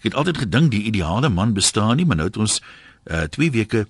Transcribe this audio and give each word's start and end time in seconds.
Ek 0.00 0.08
het 0.08 0.14
altyd 0.16 0.38
gedink 0.46 0.70
die 0.72 0.86
ideale 0.88 1.28
man 1.28 1.52
bestaan 1.52 1.98
nie, 2.00 2.06
maar 2.08 2.16
nou 2.16 2.28
het 2.30 2.38
ons 2.40 2.60
uh 3.10 3.26
2 3.28 3.50
weke 3.52 3.86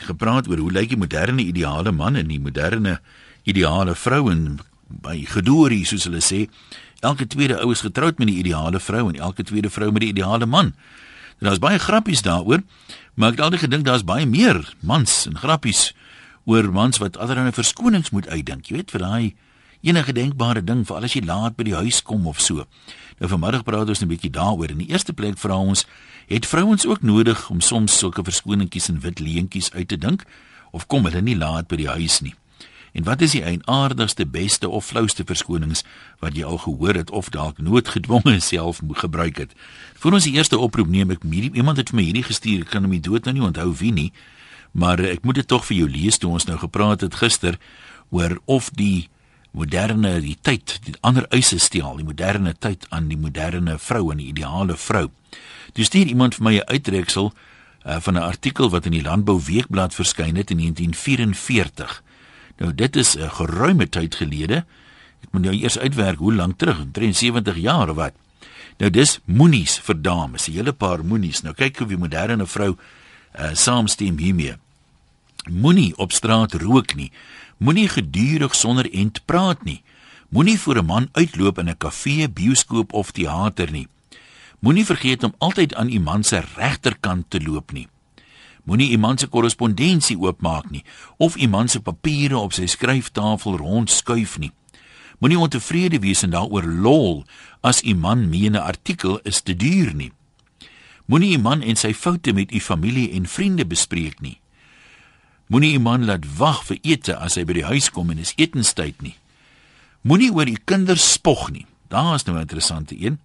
gepraat 0.00 0.48
oor 0.48 0.58
hoe 0.58 0.72
lyk 0.72 0.88
die 0.94 1.00
moderne 1.00 1.44
ideale 1.44 1.92
man 1.92 2.16
en 2.16 2.28
die 2.32 2.40
moderne 2.40 3.00
ideale 3.44 3.94
vrou 3.94 4.30
en 4.32 4.60
by 4.88 5.18
gedorie 5.28 5.84
soos 5.84 6.06
hulle 6.08 6.22
sê 6.24 6.46
elke 7.04 7.26
tweede 7.28 7.58
ou 7.60 7.70
is 7.72 7.84
getroud 7.84 8.18
met 8.18 8.28
die 8.28 8.38
ideale 8.40 8.80
vrou 8.80 9.08
en 9.08 9.20
elke 9.20 9.44
tweede 9.44 9.70
vrou 9.70 9.90
met 9.92 10.04
die 10.04 10.12
ideale 10.14 10.46
man. 10.46 10.72
En 11.40 11.48
daar's 11.48 11.60
baie 11.60 11.78
grappies 11.78 12.24
daaroor, 12.24 12.64
maar 13.14 13.32
ek 13.32 13.38
het 13.38 13.44
altyd 13.44 13.64
gedink 13.66 13.84
daar's 13.84 14.04
baie 14.04 14.26
meer 14.26 14.60
mans 14.80 15.26
en 15.28 15.36
grappies 15.40 15.90
oor 16.44 16.72
mans 16.72 17.00
wat 17.00 17.16
allerlei 17.20 17.52
verskonings 17.52 18.10
moet 18.10 18.28
uitdink. 18.28 18.68
Jy 18.68 18.80
weet 18.80 18.92
vir 18.96 19.04
daai 19.04 19.34
enige 19.80 20.12
denkbare 20.12 20.64
ding 20.64 20.84
vir 20.84 20.96
alles 20.96 21.16
jy 21.16 21.24
laat 21.24 21.56
by 21.56 21.64
die 21.68 21.76
huis 21.76 22.02
kom 22.04 22.26
of 22.28 22.40
so. 22.40 22.66
Nou 23.20 23.28
vanmiddag 23.28 23.64
praat 23.68 23.88
ons 23.88 24.00
'n 24.00 24.08
bietjie 24.08 24.30
daaroor. 24.30 24.70
In 24.70 24.78
die 24.78 24.88
eerste 24.88 25.12
plek 25.12 25.38
vra 25.38 25.56
ons, 25.56 25.86
het 26.26 26.46
vrouens 26.46 26.86
ook 26.86 27.02
nodig 27.02 27.50
om 27.50 27.60
soms 27.60 27.98
sulke 27.98 28.24
verskoningkies 28.24 28.88
en 28.88 29.00
wit 29.00 29.18
leentjies 29.18 29.72
uit 29.72 29.88
te 29.88 29.98
dink 29.98 30.24
of 30.70 30.86
kom 30.86 31.04
hulle 31.04 31.20
nie 31.20 31.36
laat 31.36 31.68
by 31.68 31.76
die 31.76 31.88
huis 31.88 32.20
nie? 32.20 32.34
En 32.92 33.04
wat 33.04 33.20
is 33.20 33.30
die 33.30 33.42
eienaardigste, 33.42 34.26
beste 34.26 34.68
of 34.68 34.86
flouste 34.86 35.24
verskonings 35.24 35.84
wat 36.18 36.34
jy 36.36 36.44
al 36.44 36.58
gehoor 36.58 36.94
het 36.94 37.10
of 37.10 37.28
dalk 37.28 37.58
noodgedwonge 37.58 38.40
self 38.52 38.82
moet 38.82 38.98
gebruik 38.98 39.36
het? 39.36 39.52
Vir 39.94 40.12
ons 40.12 40.24
die 40.24 40.34
eerste 40.34 40.58
oproep 40.58 40.88
neem 40.88 41.10
ek 41.10 41.22
hierdie 41.22 41.52
iemand 41.54 41.76
het 41.76 41.90
vir 41.90 41.96
my 41.96 42.02
hierdie 42.08 42.26
gestuur, 42.26 42.60
ek 42.60 42.70
kan 42.70 42.82
hom 42.82 42.90
nie 42.90 43.04
dood 43.04 43.24
nou 43.24 43.34
nie 43.34 43.46
onthou 43.46 43.74
wie 43.76 43.92
nie, 43.92 44.12
maar 44.72 45.00
ek 45.00 45.24
moet 45.24 45.34
dit 45.34 45.46
tog 45.46 45.64
vir 45.66 45.76
jou 45.76 45.88
lees 45.88 46.18
toe 46.18 46.30
ons 46.30 46.46
nou 46.46 46.56
gepraat 46.58 47.00
het 47.00 47.14
gister 47.14 47.58
oor 48.10 48.40
of 48.46 48.70
die 48.70 49.08
moderne 49.50 50.20
die 50.20 50.36
tyd, 50.40 50.78
die 50.84 50.94
ander 51.00 51.26
eise 51.34 51.58
stel, 51.58 51.96
die 51.96 52.06
moderne 52.06 52.54
tyd 52.58 52.86
aan 52.90 53.08
die 53.08 53.18
moderne 53.18 53.78
vrou 53.78 54.10
en 54.12 54.20
die 54.22 54.30
ideale 54.30 54.76
vrou. 54.76 55.08
Dis 55.74 55.90
stuur 55.90 56.06
iemand 56.06 56.34
vir 56.34 56.44
my 56.44 56.54
'n 56.58 56.68
uittreksel 56.68 57.32
uh, 57.86 57.96
van 58.00 58.14
'n 58.14 58.22
artikel 58.22 58.70
wat 58.70 58.86
in 58.86 58.92
die 58.92 59.02
Landbou 59.02 59.40
Weekblad 59.44 59.94
verskyn 59.94 60.36
het 60.36 60.50
in 60.50 60.58
1944. 60.58 62.02
Nou 62.58 62.74
dit 62.74 62.96
is 62.96 63.16
'n 63.16 63.30
geruime 63.30 63.88
tyd 63.88 64.14
gelede. 64.14 64.64
Ek 65.22 65.32
moet 65.32 65.42
nou 65.42 65.54
eers 65.54 65.78
uitwerk 65.78 66.18
hoe 66.18 66.34
lank 66.34 66.58
terug, 66.58 66.84
73 66.92 67.56
jaar 67.56 67.88
of 67.88 67.96
wat. 67.96 68.12
Nou 68.78 68.90
dis 68.90 69.20
moenies 69.24 69.78
vir 69.78 70.02
dames, 70.02 70.48
'n 70.48 70.52
hele 70.52 70.72
paar 70.72 71.04
moenies. 71.04 71.42
Nou 71.42 71.54
kyk 71.54 71.78
hoe 71.78 71.86
die 71.86 71.96
moderne 71.96 72.46
vrou 72.46 72.76
uh 73.38 73.54
saamstem 73.54 74.18
hiermee. 74.18 74.56
Moenie 75.50 75.96
op 75.96 76.12
straat 76.12 76.54
rook 76.54 76.94
nie. 76.94 77.12
Moenie 77.60 77.90
gedurig 77.92 78.54
sonder 78.56 78.86
end 78.88 79.20
praat 79.28 79.64
nie. 79.68 79.82
Moenie 80.32 80.58
voor 80.60 80.78
'n 80.80 80.86
man 80.86 81.08
uitloop 81.12 81.58
in 81.58 81.68
'n 81.68 81.76
kafee, 81.76 82.28
bioskoop 82.28 82.92
of 82.92 83.10
teater 83.10 83.70
nie. 83.70 83.88
Moenie 84.58 84.84
vergeet 84.84 85.22
om 85.22 85.34
altyd 85.38 85.74
aan 85.74 85.88
iemand 85.88 86.26
se 86.26 86.42
regterkant 86.56 87.30
te 87.30 87.42
loop 87.42 87.72
nie. 87.72 87.88
Moenie 88.64 88.90
iemand 88.90 89.20
se 89.20 89.26
korrespondensie 89.26 90.18
oopmaak 90.18 90.70
nie 90.70 90.84
of 91.16 91.36
iemand 91.36 91.70
se 91.70 91.80
papiere 91.80 92.36
op 92.36 92.52
sy 92.52 92.66
skryftafel 92.66 93.56
rondskuif 93.56 94.38
nie. 94.38 94.52
Moenie 95.18 95.38
ontevrede 95.38 95.98
wees 95.98 96.22
en 96.22 96.30
daaroor 96.30 96.64
lol 96.64 97.24
as 97.60 97.80
iemand 97.80 98.28
meen 98.28 98.52
'n 98.52 98.56
artikel 98.62 99.20
is 99.22 99.40
te 99.40 99.56
duur 99.56 99.94
nie. 99.94 100.12
Moenie 101.06 101.30
iemand 101.30 101.64
en 101.64 101.76
sy 101.76 101.94
foute 101.94 102.32
met 102.32 102.52
u 102.52 102.60
familie 102.60 103.10
en 103.10 103.26
vriende 103.26 103.66
bespreek 103.66 104.20
nie. 104.20 104.40
Moenie 105.50 105.72
iemand 105.74 106.04
laat 106.06 106.26
wag 106.38 106.62
vir 106.68 106.78
ete 106.86 107.16
as 107.18 107.34
hy 107.34 107.42
by 107.42 107.56
die 107.56 107.66
huis 107.66 107.88
kom 107.90 108.12
en 108.14 108.20
is 108.22 108.36
etenstyd 108.38 109.00
nie. 109.02 109.16
Moenie 110.06 110.30
oor 110.30 110.46
die 110.46 110.60
kinders 110.62 111.02
spog 111.16 111.48
nie. 111.50 111.66
Daar 111.90 112.14
is 112.14 112.24
nou 112.24 112.36
'n 112.36 112.46
interessante 112.46 112.94
een. 112.94 113.18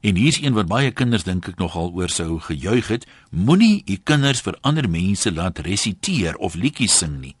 En 0.00 0.14
hier's 0.14 0.38
een 0.38 0.54
wat 0.54 0.66
baie 0.66 0.90
kinders 0.90 1.24
dink 1.24 1.48
ek 1.48 1.58
nogal 1.58 1.90
oor 1.92 2.08
sou 2.08 2.38
gejuig 2.40 2.88
het. 2.88 3.06
Moenie 3.30 3.82
u 3.86 3.96
kinders 3.96 4.40
vir 4.40 4.58
ander 4.60 4.88
mense 4.88 5.32
laat 5.32 5.58
resiteer 5.58 6.36
of 6.36 6.54
liedjies 6.54 6.98
sing 6.98 7.20
nie. 7.20 7.34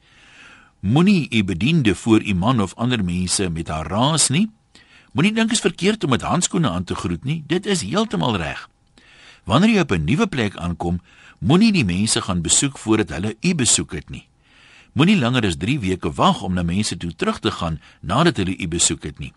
Moenie 0.80 1.28
u 1.30 1.44
bediende 1.44 1.94
voor 1.94 2.22
u 2.22 2.34
man 2.34 2.60
of 2.60 2.74
ander 2.74 3.04
mense 3.04 3.50
met 3.50 3.68
haar 3.68 3.86
raas 3.86 4.28
nie. 4.28 4.50
Moenie 5.12 5.32
dink 5.32 5.48
dit 5.48 5.56
is 5.56 5.62
verkeerd 5.62 6.04
om 6.04 6.10
met 6.10 6.22
handskoene 6.22 6.70
aan 6.70 6.84
te 6.84 6.94
groet 6.94 7.24
nie. 7.24 7.44
Dit 7.46 7.66
is 7.66 7.82
heeltemal 7.82 8.36
reg. 8.36 8.68
Wanneer 9.44 9.70
jy 9.70 9.80
op 9.80 9.92
'n 9.92 10.04
nuwe 10.04 10.26
plek 10.26 10.56
aankom, 10.56 11.00
moenie 11.44 11.72
die 11.72 11.84
mense 11.84 12.22
gaan 12.24 12.40
besoek 12.40 12.78
voordat 12.80 13.12
hulle 13.12 13.34
u 13.40 13.54
besoek 13.54 13.92
het 13.92 14.08
nie. 14.10 14.24
Moenie 14.96 15.18
langer 15.18 15.44
as 15.44 15.58
3 15.60 15.76
weke 15.82 16.12
wag 16.16 16.40
om 16.46 16.54
na 16.56 16.62
mense 16.64 16.96
toe 16.96 17.12
terug 17.12 17.40
te 17.44 17.50
gaan 17.50 17.80
nadat 18.00 18.40
hulle 18.40 18.56
u 18.56 18.68
besoek 18.68 19.04
het 19.04 19.18
nie. 19.20 19.32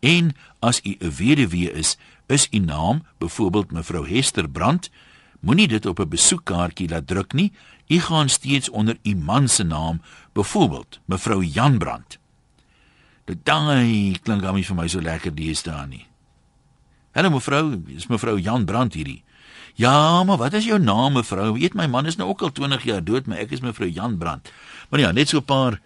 En 0.00 0.32
as 0.60 0.80
u 0.84 0.96
'n 0.98 1.10
weduwee 1.10 1.72
is, 1.72 1.96
is 2.26 2.48
u 2.50 2.58
naam, 2.58 3.02
byvoorbeeld 3.18 3.72
mevrou 3.72 4.08
Hester 4.08 4.48
Brandt, 4.48 4.90
moenie 5.40 5.68
dit 5.68 5.86
op 5.86 6.00
'n 6.00 6.08
besoekkaartjie 6.08 6.88
laat 6.88 7.06
druk 7.06 7.32
nie. 7.32 7.52
U 7.88 8.00
gaan 8.00 8.28
steeds 8.28 8.68
onder 8.68 8.96
u 9.02 9.14
man 9.14 9.48
se 9.48 9.62
naam, 9.62 10.00
byvoorbeeld 10.32 11.00
mevrou 11.04 11.44
Jan 11.44 11.78
Brandt. 11.78 12.18
Dit 13.24 13.44
daai 13.44 14.18
klink 14.22 14.44
aan 14.44 14.54
my 14.54 14.62
vir 14.62 14.76
my 14.76 14.88
so 14.88 15.00
lekker 15.00 15.34
die 15.34 15.50
is 15.50 15.62
daar 15.62 15.86
nie. 15.86 16.06
Hallo 17.12 17.30
mevrou, 17.30 17.82
is 17.86 18.06
mevrou 18.06 18.40
Jan 18.40 18.64
Brandt 18.64 18.94
hierdie? 18.94 19.22
Ja, 19.74 20.24
maar 20.24 20.36
wat 20.36 20.52
is 20.52 20.64
jou 20.64 20.78
naam 20.78 21.12
mevrou? 21.12 21.52
Weet 21.58 21.74
my 21.74 21.86
man 21.86 22.06
is 22.06 22.16
nou 22.16 22.28
ook 22.28 22.42
al 22.42 22.52
20 22.52 22.84
jaar 22.84 23.04
dood, 23.04 23.26
maar 23.26 23.38
ek 23.38 23.50
is 23.50 23.60
mevrou 23.60 23.88
Jan 23.88 24.18
Brandt. 24.18 24.52
Maar 24.88 25.00
ja, 25.00 25.10
net 25.12 25.28
so 25.28 25.38
'n 25.38 25.44
paar 25.44 25.80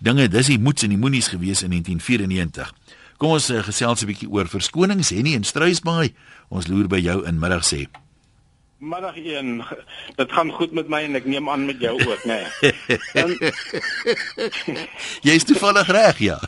dinge, 0.00 0.28
dis 0.28 0.46
die 0.46 0.58
moets 0.58 0.82
en 0.82 0.88
die 0.88 0.98
moenies 0.98 1.28
gewees 1.28 1.62
in 1.62 1.70
1994. 1.70 2.72
Kom 3.16 3.30
ons 3.30 3.50
uh, 3.50 3.62
gesels 3.62 4.02
'n 4.02 4.06
bietjie 4.06 4.30
oor 4.30 4.48
verskonings 4.48 5.10
Henny 5.10 5.34
en 5.34 5.44
Struisbaai. 5.44 6.14
Ons 6.48 6.66
loer 6.66 6.86
by 6.88 6.98
jou 6.98 7.26
in 7.26 7.38
middag 7.38 7.64
sê. 7.64 7.86
Middag 8.78 9.16
1. 9.16 9.62
Dit 10.16 10.32
gaan 10.32 10.50
goed 10.50 10.72
met 10.72 10.88
my 10.88 11.02
en 11.06 11.14
ek 11.14 11.24
neem 11.24 11.48
aan 11.48 11.66
met 11.66 11.78
jou 11.80 11.94
ook, 11.94 12.24
né? 12.24 12.40
Nee. 13.14 13.50
Jy 15.22 15.32
is 15.38 15.44
toevallig 15.44 15.86
reg, 15.86 16.18
ja. 16.18 16.38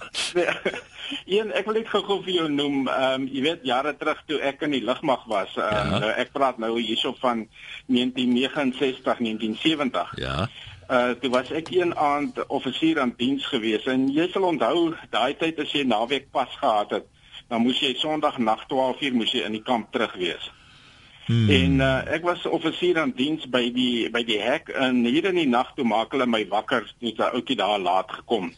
Een, 1.26 1.52
ek 1.52 1.66
wil 1.68 1.78
net 1.78 1.88
gou-gou 1.88 2.20
vir 2.24 2.32
jou 2.38 2.48
noem, 2.50 2.88
ehm 2.88 3.22
um, 3.22 3.26
jy 3.28 3.42
weet 3.44 3.64
jare 3.68 3.94
terug 3.96 4.20
toe 4.28 4.38
ek 4.40 4.62
in 4.66 4.76
die 4.76 4.84
lugmag 4.84 5.24
was, 5.30 5.56
ehm 5.56 5.94
um, 5.94 6.02
ja. 6.02 6.12
ek 6.22 6.32
praat 6.32 6.58
nou 6.62 6.74
hierso 6.78 7.14
van 7.20 7.46
1969, 7.86 9.18
1970. 9.18 10.14
Ja. 10.22 10.48
Uh 10.84 11.14
toe 11.20 11.30
was 11.32 11.50
ek 11.50 11.70
een 11.72 11.94
aand 11.96 12.46
offisier 12.46 13.00
aan 13.00 13.14
diens 13.16 13.46
gewees 13.48 13.86
en 13.88 14.10
jy 14.12 14.26
sal 14.32 14.44
onthou 14.50 14.92
daai 15.10 15.32
tyd 15.40 15.60
as 15.62 15.72
jy 15.72 15.84
naweek 15.88 16.28
pas 16.30 16.58
gehad 16.60 16.90
het, 16.98 17.06
dan 17.48 17.64
moes 17.64 17.80
jy 17.80 17.94
Sondag 17.96 18.36
nag 18.38 18.66
12:00 18.68 19.16
moes 19.16 19.32
jy 19.32 19.46
in 19.48 19.56
die 19.56 19.64
kamp 19.64 19.92
terug 19.92 20.12
wees. 20.20 20.50
Hmm. 21.24 21.48
En 21.48 21.80
uh 21.80 22.02
ek 22.16 22.26
was 22.28 22.44
offisier 22.46 23.00
aan 23.00 23.14
diens 23.16 23.46
by 23.48 23.70
die 23.72 24.10
by 24.12 24.24
die 24.28 24.40
hek 24.40 24.68
en 24.68 25.04
hier 25.08 25.24
in 25.30 25.40
die 25.40 25.48
nag 25.48 25.72
toe 25.76 25.86
maak 25.88 26.12
hulle 26.12 26.26
my 26.26 26.44
wakker 26.48 26.84
toe 27.00 27.14
'n 27.16 27.32
ouetjie 27.32 27.56
daar 27.56 27.80
laat 27.80 28.12
gekom. 28.12 28.52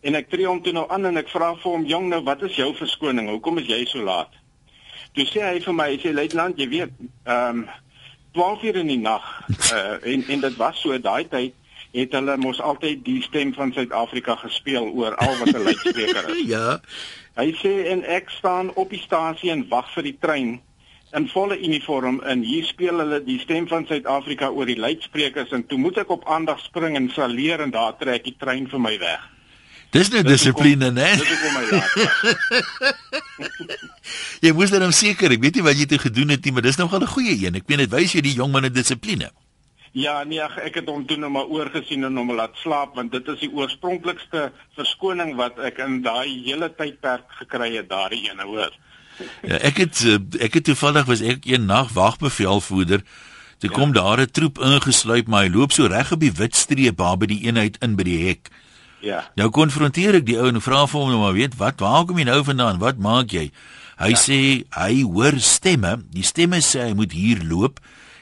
En 0.00 0.14
ek 0.14 0.30
tree 0.30 0.46
hom 0.46 0.62
toe 0.62 0.72
nou 0.72 0.86
aan 0.88 1.10
en 1.10 1.20
ek 1.20 1.28
vra 1.28 1.54
vir 1.54 1.72
hom, 1.72 1.84
"Jong, 1.84 2.08
nou 2.08 2.22
wat 2.24 2.42
is 2.42 2.56
jou 2.56 2.74
verskoning? 2.74 3.28
Hoekom 3.28 3.58
is 3.58 3.66
jy 3.66 3.84
so 3.84 4.02
laat?" 4.02 4.32
Toe 5.14 5.24
sê 5.24 5.42
hy 5.42 5.60
vir 5.60 5.74
my, 5.74 5.88
hy 5.90 5.98
sê 5.98 6.12
luitenant, 6.14 6.58
jy 6.58 6.68
weet, 6.68 6.90
ehm 7.26 7.58
um, 7.58 7.68
12 8.32 8.62
uur 8.62 8.76
in 8.76 8.86
die 8.86 8.98
nag 8.98 9.24
uh, 9.72 9.98
en 10.12 10.24
en 10.28 10.40
dit 10.40 10.56
was 10.56 10.80
so 10.80 10.98
daai 10.98 11.28
tyd 11.28 11.54
het 11.90 12.12
hulle 12.14 12.36
mos 12.38 12.60
altyd 12.62 13.04
die 13.04 13.22
stem 13.22 13.50
van 13.54 13.72
Suid-Afrika 13.74 14.36
gespeel 14.38 14.86
oor 14.94 15.16
al 15.18 15.36
wat 15.38 15.48
'n 15.54 15.62
luidspreker 15.62 16.28
is. 16.28 16.46
ja. 16.54 16.78
Hy 17.34 17.50
sê 17.58 17.72
en 17.90 18.04
ek 18.04 18.30
staan 18.30 18.70
op 18.74 18.90
die 18.90 19.02
stasie 19.02 19.50
en 19.50 19.66
wag 19.68 19.90
vir 19.94 20.06
die 20.06 20.18
trein 20.20 20.60
in 21.18 21.26
volle 21.28 21.58
uniform 21.58 22.20
en 22.22 22.42
hier 22.46 22.64
speel 22.64 23.02
hulle 23.02 23.18
die 23.24 23.40
stem 23.42 23.66
van 23.68 23.86
Suid-Afrika 23.86 24.50
oor 24.54 24.66
die 24.66 24.78
luidsprekers 24.78 25.50
en 25.50 25.66
toe 25.66 25.78
moet 25.78 25.98
ek 25.98 26.10
op 26.14 26.28
aandag 26.30 26.62
spring 26.62 26.96
en 26.96 27.10
saleer 27.10 27.60
en 27.60 27.74
daar 27.74 27.98
trek 27.98 28.24
die 28.24 28.36
trein 28.38 28.70
vir 28.70 28.80
my 28.80 28.98
weg. 28.98 29.26
Dis 29.90 30.10
nou 30.12 30.22
dissipline, 30.22 30.90
né? 30.94 31.08
Dis 31.18 31.30
hoekom 31.30 31.52
my 31.56 31.64
laat. 31.70 31.90
jy 34.44 34.52
moes 34.54 34.70
dan 34.70 34.92
seker, 34.94 35.34
ek 35.34 35.42
weet 35.42 35.58
nie 35.58 35.66
wat 35.66 35.78
jy 35.78 35.86
te 35.90 35.98
gedoen 35.98 36.30
het 36.36 36.44
nie, 36.46 36.52
maar 36.54 36.62
dis 36.62 36.78
nog 36.78 36.94
'n 36.94 37.06
goeie 37.06 37.34
een. 37.34 37.58
Ek 37.58 37.66
meen 37.66 37.82
dit 37.82 37.90
wys 37.90 38.14
jy 38.14 38.22
die 38.22 38.36
jong 38.38 38.52
man 38.52 38.66
'n 38.66 38.72
dissipline. 38.72 39.30
Ja, 39.92 40.22
nee, 40.22 40.38
ek 40.38 40.74
het 40.78 40.86
hom 40.86 41.02
toe 41.06 41.16
nou 41.18 41.30
maar 41.34 41.50
oorgesien 41.50 42.04
en 42.06 42.16
hom 42.16 42.30
laat 42.32 42.54
slaap 42.62 42.94
want 42.94 43.10
dit 43.10 43.26
is 43.26 43.40
die 43.40 43.50
oorspronklikste 43.50 44.52
verskoning 44.78 45.34
wat 45.34 45.58
ek 45.58 45.80
in 45.82 46.02
daai 46.02 46.30
hele 46.46 46.70
tydperk 46.70 47.26
gekry 47.42 47.74
het 47.74 47.88
daardie 47.90 48.30
ene 48.30 48.46
hoor. 48.46 48.70
Ja, 49.42 49.58
ek 49.58 49.82
het 49.82 50.04
eh, 50.06 50.20
ek 50.46 50.60
het 50.60 50.64
toevallig 50.70 51.10
was 51.10 51.20
ek 51.20 51.44
een 51.44 51.66
nag 51.66 51.90
wagbevelvoerder. 51.92 53.02
Toe 53.58 53.70
ja. 53.70 53.74
kom 53.76 53.92
daar 53.92 54.22
'n 54.22 54.30
troep 54.30 54.62
ingesluip, 54.62 55.26
maar 55.26 55.42
hy 55.42 55.50
loop 55.50 55.72
so 55.72 55.86
reg 55.86 56.12
op 56.12 56.20
die 56.20 56.32
wit 56.32 56.54
streep 56.56 56.96
daar 56.96 57.18
by 57.18 57.26
die 57.26 57.42
eenheid 57.50 57.76
in 57.82 57.96
by 57.96 58.06
die 58.06 58.26
hek. 58.28 58.48
Ja. 59.00 59.24
Nou 59.40 59.48
konfronteer 59.54 60.18
ek 60.20 60.26
die 60.28 60.38
ou 60.40 60.48
en 60.50 60.60
vra 60.60 60.84
vir 60.88 61.00
hom 61.00 61.12
nou 61.12 61.20
maar 61.22 61.36
weet 61.36 61.56
wat 61.60 61.80
waar 61.80 62.04
kom 62.08 62.20
jy 62.20 62.26
nou 62.28 62.42
vandaan? 62.44 62.80
Wat 62.82 63.00
maak 63.00 63.32
jy? 63.32 63.48
Hy 64.00 64.12
ja. 64.12 64.20
sê 64.20 64.40
hy 64.76 65.02
hoor 65.04 65.40
stemme. 65.44 65.98
Die 66.12 66.24
stemme 66.24 66.60
sê 66.64 66.88
hy 66.88 66.94
moet 66.96 67.16
hier 67.16 67.42
loop 67.44 67.80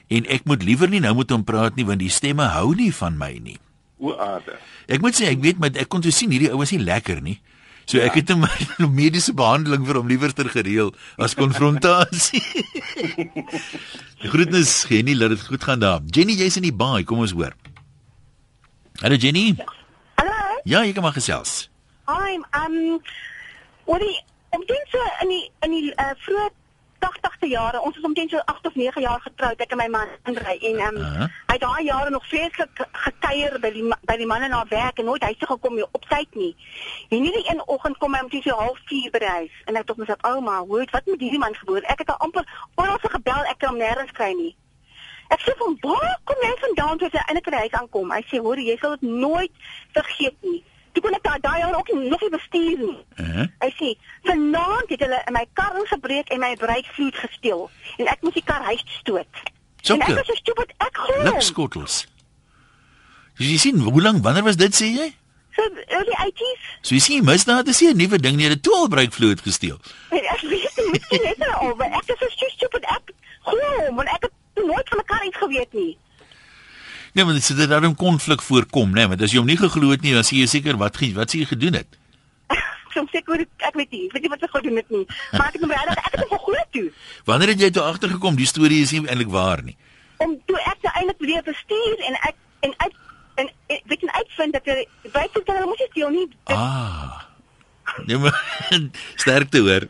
en 0.08 0.26
ek 0.30 0.46
moet 0.48 0.64
liewer 0.64 0.90
nie 0.90 1.02
nou 1.04 1.14
met 1.18 1.34
hom 1.34 1.44
praat 1.46 1.76
nie 1.76 1.86
want 1.88 2.02
die 2.02 2.12
stemme 2.12 2.46
hou 2.54 2.72
nie 2.78 2.92
van 2.94 3.18
my 3.18 3.34
nie. 3.42 3.58
O 3.98 4.14
aarde. 4.14 4.56
Ek 4.88 5.02
moet 5.04 5.18
sê 5.18 5.28
ek 5.32 5.42
weet 5.42 5.62
met 5.62 5.78
ek 5.78 5.90
kon 5.90 6.02
toe 6.04 6.14
sien 6.14 6.32
hierdie 6.34 6.52
ou 6.54 6.62
is 6.64 6.74
nie 6.74 6.82
lekker 6.86 7.22
nie. 7.22 7.38
So 7.88 8.02
ek 8.04 8.20
het 8.20 8.30
'n 8.34 8.44
mediese 8.92 9.32
behandeling 9.32 9.86
vir 9.86 9.98
hom 9.98 10.08
liewer 10.08 10.32
ter 10.32 10.48
gereël 10.52 10.92
as 11.18 11.34
konfrontasie. 11.34 12.44
Groetnis 14.32 14.84
Jenny, 14.88 15.14
laat 15.14 15.34
dit 15.34 15.46
goed 15.46 15.64
gaan 15.64 15.80
daar. 15.80 16.02
Jenny, 16.06 16.36
jy's 16.36 16.56
in 16.60 16.68
die 16.68 16.74
baai, 16.74 17.04
kom 17.04 17.24
ons 17.24 17.32
hoor. 17.32 17.56
Hallo 19.00 19.16
Jenny. 19.16 19.54
Hallo. 19.56 19.77
Ja, 20.68 20.82
jy 20.84 20.92
kan 20.92 21.02
maar 21.02 21.16
gesels. 21.16 21.70
Hi, 22.04 22.34
um 22.64 23.00
wat 23.84 24.02
die 24.04 24.16
omtrent 24.50 24.88
so 24.92 24.98
in 25.22 25.30
die 25.32 25.50
in 25.64 25.70
die 25.72 25.92
uh, 25.94 26.10
vroeë 26.24 26.50
80ste 27.06 27.48
jare, 27.48 27.80
ons 27.80 27.96
is 27.96 28.04
omtrent 28.04 28.34
so 28.34 28.42
8 28.52 28.68
of 28.68 28.76
9 28.76 29.00
jaar 29.00 29.22
getroud, 29.24 29.64
ek 29.64 29.72
en 29.72 29.80
my 29.80 29.86
man 29.94 30.12
Andre 30.28 30.58
en 30.58 30.82
um, 30.88 31.00
uh 31.00 31.14
-huh. 31.14 31.30
hy 31.52 31.56
daai 31.64 31.84
jare 31.84 32.10
nog 32.10 32.28
vreeslik 32.28 32.84
gekuier 32.92 33.56
by 33.64 33.72
die 33.78 33.86
by 34.12 34.18
die 34.20 34.28
manne 34.34 34.48
na 34.48 34.60
werk 34.68 34.98
en 34.98 35.04
nooit 35.04 35.22
huis 35.22 35.38
toe 35.38 35.48
gekom 35.48 35.80
op 35.90 36.04
tyd 36.08 36.34
nie. 36.34 36.52
En 37.08 37.22
nie 37.22 37.32
die 37.32 37.48
een 37.50 37.64
oggend 37.66 37.98
kom 37.98 38.14
hy 38.14 38.20
omtrent 38.22 38.44
so 38.44 38.60
half 38.60 38.78
4 38.84 39.10
by 39.10 39.24
huis 39.24 39.54
en 39.64 39.76
ek 39.76 39.86
dink 39.86 39.98
myself, 39.98 40.22
"Ouma, 40.22 40.60
hoe 40.60 40.80
het 40.80 40.90
wat 40.90 41.06
met 41.06 41.20
hierdie 41.20 41.44
man 41.44 41.54
gebeur?" 41.54 41.82
Ek 41.82 41.98
het 41.98 42.10
al 42.10 42.24
amper 42.26 42.44
oral 42.74 42.98
gebel, 43.00 43.44
ek 43.44 43.58
kan 43.58 43.68
hom 43.68 43.78
nêrens 43.78 44.12
kry 44.12 44.32
nie. 44.32 44.56
Ek 45.28 45.40
sê 45.44 45.52
van 45.60 45.76
waar 45.84 46.16
kom 46.24 46.40
jy 46.42 46.54
vandaan 46.60 46.98
toe 46.98 47.08
jy 47.12 47.22
eintlik 47.26 47.44
by 47.44 47.50
die 47.50 47.64
huis 47.66 47.76
aankom? 47.80 48.10
Hy 48.12 48.22
sê, 48.30 48.40
"Hoor, 48.40 48.58
jy 48.58 48.76
sal 48.80 48.96
dit 48.96 49.10
nooit 49.10 49.52
vergeet 49.92 50.36
nie." 50.42 50.64
Toe 50.92 51.02
kon 51.02 51.14
ek 51.14 51.22
daai 51.22 51.40
daai 51.40 51.58
jaar 51.60 51.76
ook 51.76 51.92
nog 51.92 52.20
nie 52.20 52.30
bestuur 52.30 52.78
nie. 52.78 52.98
Uh 53.20 53.26
-huh. 53.34 53.46
Hy 53.60 53.70
sê, 53.80 53.88
"Vanaand 54.22 54.88
het 54.88 55.00
hulle 55.00 55.22
in 55.26 55.32
my 55.32 55.46
kar 55.52 55.76
ingebreek 55.76 56.28
en 56.28 56.40
my 56.40 56.56
breitvloed 56.56 57.14
gesteel 57.14 57.70
en 57.98 58.06
ek 58.06 58.22
moes 58.22 58.34
die 58.34 58.44
kar 58.44 58.62
huis 58.62 58.84
stoot." 59.00 59.34
Sokke. 59.80 60.04
En 60.04 60.10
ek 60.10 60.16
was 60.16 60.26
so 60.26 60.34
stupid, 60.34 60.72
ek 60.78 60.96
glo. 60.96 61.22
Lipskottels. 61.22 62.06
Jy 63.38 63.56
sien, 63.56 63.78
hoe 63.78 64.02
lank 64.02 64.22
wanneer 64.22 64.42
was 64.42 64.56
dit 64.56 64.74
sê 64.74 64.86
jy? 64.90 65.14
So 65.54 65.62
early 65.86 66.14
80s. 66.18 66.64
So 66.82 66.94
jy 66.94 67.00
sien, 67.00 67.24
misdaad 67.24 67.68
is 67.68 67.80
nie 67.80 67.90
'n 67.92 67.96
nuwe 67.96 68.18
ding 68.18 68.36
nie, 68.36 68.48
het 68.48 68.62
toe 68.62 68.74
al 68.74 68.88
breitvloed 68.88 69.40
gesteel. 69.40 69.78
Ek 70.10 70.40
weet 70.40 70.76
nie, 70.76 70.90
miskien 70.90 71.22
net 71.22 71.48
al, 71.48 71.74
maar 71.74 71.90
ek 71.90 72.10
is 72.14 72.18
so 72.18 72.48
stupid, 72.48 72.84
ek 72.84 73.12
glo, 73.42 73.94
want 73.94 74.08
ek 74.08 74.22
het 74.22 74.32
nooit 74.66 74.88
van 74.88 74.98
mekaar 75.02 75.24
iets 75.26 75.36
geweet 75.36 75.72
nie. 75.72 75.96
Nee, 77.12 77.24
maar 77.24 77.34
dit 77.34 77.48
het 77.48 77.68
daarom 77.68 77.94
konflik 77.94 78.42
voorkom, 78.42 78.88
né? 78.88 78.94
Nee, 78.94 79.08
want 79.08 79.22
as 79.22 79.32
jy 79.32 79.38
hom 79.38 79.48
nie 79.48 79.56
geglo 79.56 79.90
het 79.90 80.04
nie, 80.04 80.12
dan 80.14 80.26
sê 80.26 80.38
jy 80.38 80.46
seker 80.46 80.76
wat 80.76 80.98
wat 81.16 81.32
sê 81.32 81.40
jy 81.42 81.48
gedoen 81.50 81.78
het. 81.80 81.98
Soms 82.94 83.10
sê 83.10 83.22
ek 83.22 83.30
ek 83.70 83.74
weet 83.74 83.90
nie, 83.90 84.08
weet 84.12 84.22
jy 84.22 84.30
wat 84.30 84.42
ek 84.42 84.54
gedoen 84.54 84.76
het 84.76 84.90
nie. 84.90 85.04
Maar 85.36 85.48
ek 85.48 85.58
het 85.58 85.64
hom 85.64 85.74
regtig 85.74 86.02
ek 86.04 86.12
het 86.12 86.24
hom 86.24 86.32
geglo 86.38 86.64
toe. 86.76 86.86
Wanneer 87.24 87.54
het 87.54 87.60
jy 87.60 87.70
toe 87.70 87.82
agtergekom 87.82 88.36
die 88.36 88.46
storie 88.46 88.82
is 88.82 88.92
nie 88.92 89.04
eintlik 89.06 89.32
waar 89.32 89.62
nie? 89.64 89.76
Om 90.18 90.36
toe 90.46 90.58
ek 90.58 90.82
nou 90.82 90.94
eintlik 90.94 91.24
weer 91.26 91.44
bestuur 91.46 92.04
en 92.10 92.18
ek 92.28 92.36
en 92.66 92.74
uit 92.76 92.94
en, 93.38 93.50
en 93.70 93.80
weet 93.86 94.02
jy 94.02 94.10
uitvind 94.20 94.52
dat 94.56 94.66
jy 94.66 94.76
weet 95.14 95.38
jy 95.38 95.42
hulle 95.46 95.70
moes 95.70 95.84
steel 95.90 96.10
nie. 96.14 96.26
Dit, 96.28 96.56
ah. 96.56 97.24
Nee 98.06 98.18
maar 98.18 98.38
sterkte 99.22 99.62
hoor. 99.64 99.88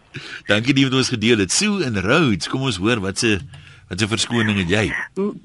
Dankie 0.48 0.74
dat 0.74 0.82
jy 0.82 0.88
met 0.90 0.98
ons 1.00 1.12
gedeel 1.12 1.44
het. 1.44 1.52
Sue 1.52 1.84
en 1.84 2.00
Rhodes, 2.00 2.48
kom 2.48 2.66
ons 2.68 2.80
hoor 2.80 3.02
wat 3.04 3.18
se 3.20 3.38
Wat 3.88 4.00
'n 4.00 4.08
verskoning 4.08 4.58
het 4.58 4.68
jy? 4.68 4.94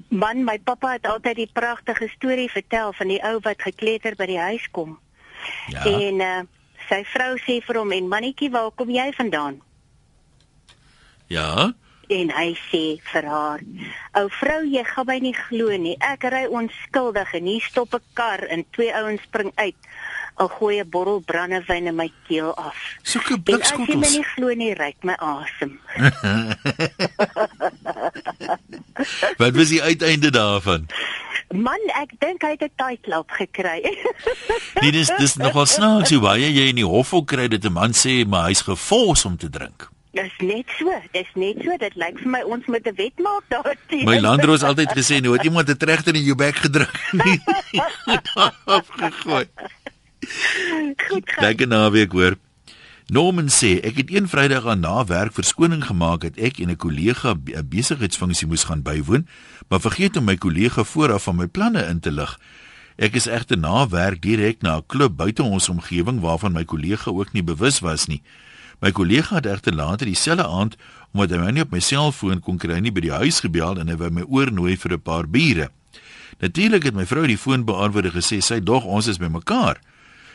Man, 0.09 0.43
my 0.43 0.59
pappa 0.59 0.91
het 0.91 1.07
altyd 1.07 1.35
die 1.35 1.49
pragtige 1.53 2.07
storie 2.15 2.51
vertel 2.51 2.93
van 2.93 3.07
die 3.07 3.23
ou 3.23 3.39
wat 3.41 3.61
gekleter 3.61 4.15
by 4.15 4.25
die 4.25 4.39
huis 4.39 4.67
kom. 4.71 4.99
Ja. 5.67 5.83
En 5.85 6.19
uh, 6.19 6.41
sy 6.89 7.03
vrou 7.03 7.37
sê 7.39 7.61
vir 7.63 7.79
hom 7.79 7.91
en 7.91 8.07
mannetjie, 8.07 8.51
waar 8.51 8.71
kom 8.75 8.89
jy 8.89 9.11
vandaan? 9.15 9.61
Ja. 11.27 11.71
En 12.07 12.31
hy 12.35 12.49
sê 12.67 12.99
vir 13.11 13.25
haar: 13.25 13.61
"Ou 14.19 14.27
vrou, 14.29 14.65
jy 14.67 14.83
gaan 14.83 15.05
my 15.07 15.17
nie 15.19 15.33
glo 15.33 15.77
nie. 15.77 15.95
Ek 15.99 16.23
ry 16.23 16.45
onskuldig 16.45 17.33
en 17.33 17.45
hier 17.45 17.61
stop 17.61 17.95
'n 17.95 18.03
kar 18.13 18.43
en 18.43 18.65
twee 18.71 18.93
ouens 18.93 19.21
spring 19.21 19.51
uit." 19.55 19.75
Al 20.35 20.47
gooi 20.47 20.79
'n 20.79 20.89
bottel 20.89 21.19
brandewyn 21.25 21.87
in 21.87 21.95
my 21.95 22.11
keel 22.27 22.55
af. 22.55 22.75
Soeke 23.01 23.39
blikskottels. 23.39 23.89
Ek 23.89 24.01
kan 24.01 24.11
nie 24.11 24.23
glo 24.35 24.53
nie, 24.53 24.73
ryk 24.73 25.03
my 25.03 25.15
asem. 25.19 25.79
Wat 29.41 29.55
was 29.55 29.69
die 29.69 29.81
uiteinde 29.81 30.29
daarvan? 30.29 30.87
Man, 31.53 31.79
ek 32.01 32.09
dink 32.19 32.41
hy 32.41 32.55
het 32.55 32.63
'n 32.65 32.71
tydklap 32.75 33.29
gekry. 33.31 33.81
nee, 34.81 34.91
dis 34.91 35.11
dis 35.17 35.35
nogal 35.35 35.65
snaaks 35.65 36.09
hoe 36.09 36.19
baie 36.19 36.49
jy 36.49 36.67
in 36.73 36.81
die 36.81 36.87
hof 36.87 37.09
wil 37.13 37.23
kry 37.23 37.47
dat 37.47 37.63
'n 37.63 37.73
man 37.73 37.93
sê 37.93 38.25
maar 38.25 38.47
hy's 38.49 38.61
gefors 38.61 39.25
om 39.25 39.37
te 39.37 39.49
drink. 39.49 39.89
Dis 40.13 40.33
net 40.45 40.69
so, 40.77 40.93
dis 41.11 41.29
net 41.33 41.57
so, 41.65 41.73
dit 41.77 41.95
lyk 41.97 42.19
vir 42.21 42.29
my 42.29 42.41
ons 42.45 42.65
moet 42.65 42.85
'n 42.85 42.95
wet 42.95 43.17
maak 43.17 43.43
daarteen. 43.49 44.05
My 44.05 44.19
landroos 44.19 44.61
het 44.61 44.69
altyd 44.69 44.91
gesê 44.97 45.21
nooit 45.21 45.43
iemand 45.43 45.67
het 45.67 45.83
regter 45.83 46.15
in 46.15 46.21
jou 46.21 46.35
bek 46.35 46.55
gedruk 46.55 46.93
nie. 47.21 47.41
Afgegooi. 48.65 49.45
Goed 51.07 51.29
gaan. 51.29 51.43
Lekker 51.43 51.67
naweek 51.67 52.11
hoor. 52.11 52.37
Norman 53.11 53.49
sê 53.51 53.77
ek 53.83 53.97
het 53.99 54.11
een 54.13 54.27
Vrydag 54.31 54.65
aan 54.65 54.79
na 54.79 55.03
werk 55.05 55.35
verskoning 55.35 55.83
gemaak 55.85 56.23
dat 56.23 56.37
ek 56.39 56.59
en 56.63 56.71
'n 56.71 56.79
kollega 56.79 57.35
'n 57.35 57.67
besigheidsfunksie 57.69 58.47
moes 58.47 58.63
gaan 58.63 58.81
bywoon, 58.81 59.27
maar 59.67 59.79
vergeet 59.79 60.17
om 60.17 60.23
my 60.23 60.35
kollega 60.35 60.83
vooraf 60.83 61.23
van 61.23 61.35
my 61.35 61.47
planne 61.47 61.85
in 61.85 61.99
te 61.99 62.11
lig. 62.11 62.39
Ek 62.95 63.15
is 63.15 63.25
egter 63.25 63.57
na 63.57 63.87
werk 63.87 64.21
direk 64.21 64.61
na 64.61 64.77
'n 64.77 64.85
klub 64.87 65.15
buite 65.15 65.43
ons 65.43 65.69
omgewing 65.69 66.19
waarvan 66.19 66.51
my 66.51 66.63
kollega 66.63 67.11
ook 67.11 67.33
nie 67.33 67.43
bewus 67.43 67.79
was 67.79 68.07
nie. 68.07 68.21
My 68.79 68.91
kollega 68.91 69.35
het 69.35 69.45
egter 69.45 69.73
later 69.73 70.05
dieselfde 70.05 70.47
aand 70.47 70.75
omdat 71.13 71.29
hy 71.29 71.37
my 71.37 71.51
nie 71.51 71.61
op 71.61 71.71
my 71.71 71.79
selfoon 71.79 72.39
kon 72.39 72.57
kry 72.57 72.79
nie 72.79 72.91
by 72.91 73.01
die 73.01 73.11
huis 73.11 73.39
gebel 73.39 73.79
en 73.79 73.87
hy 73.87 73.95
wou 73.95 74.09
my 74.09 74.23
oornooi 74.27 74.77
vir 74.77 74.93
'n 74.93 75.01
paar 75.01 75.27
biere. 75.27 75.69
Natuurlik 76.39 76.83
het 76.83 76.95
my 76.95 77.05
vrou 77.05 77.27
die 77.27 77.37
foon 77.37 77.65
beantwoord 77.65 78.05
en 78.05 78.11
gesê 78.11 78.41
sy 78.41 78.59
dog 78.59 78.83
ons 78.83 79.07
is 79.07 79.17
by 79.17 79.27
mekaar. 79.27 79.79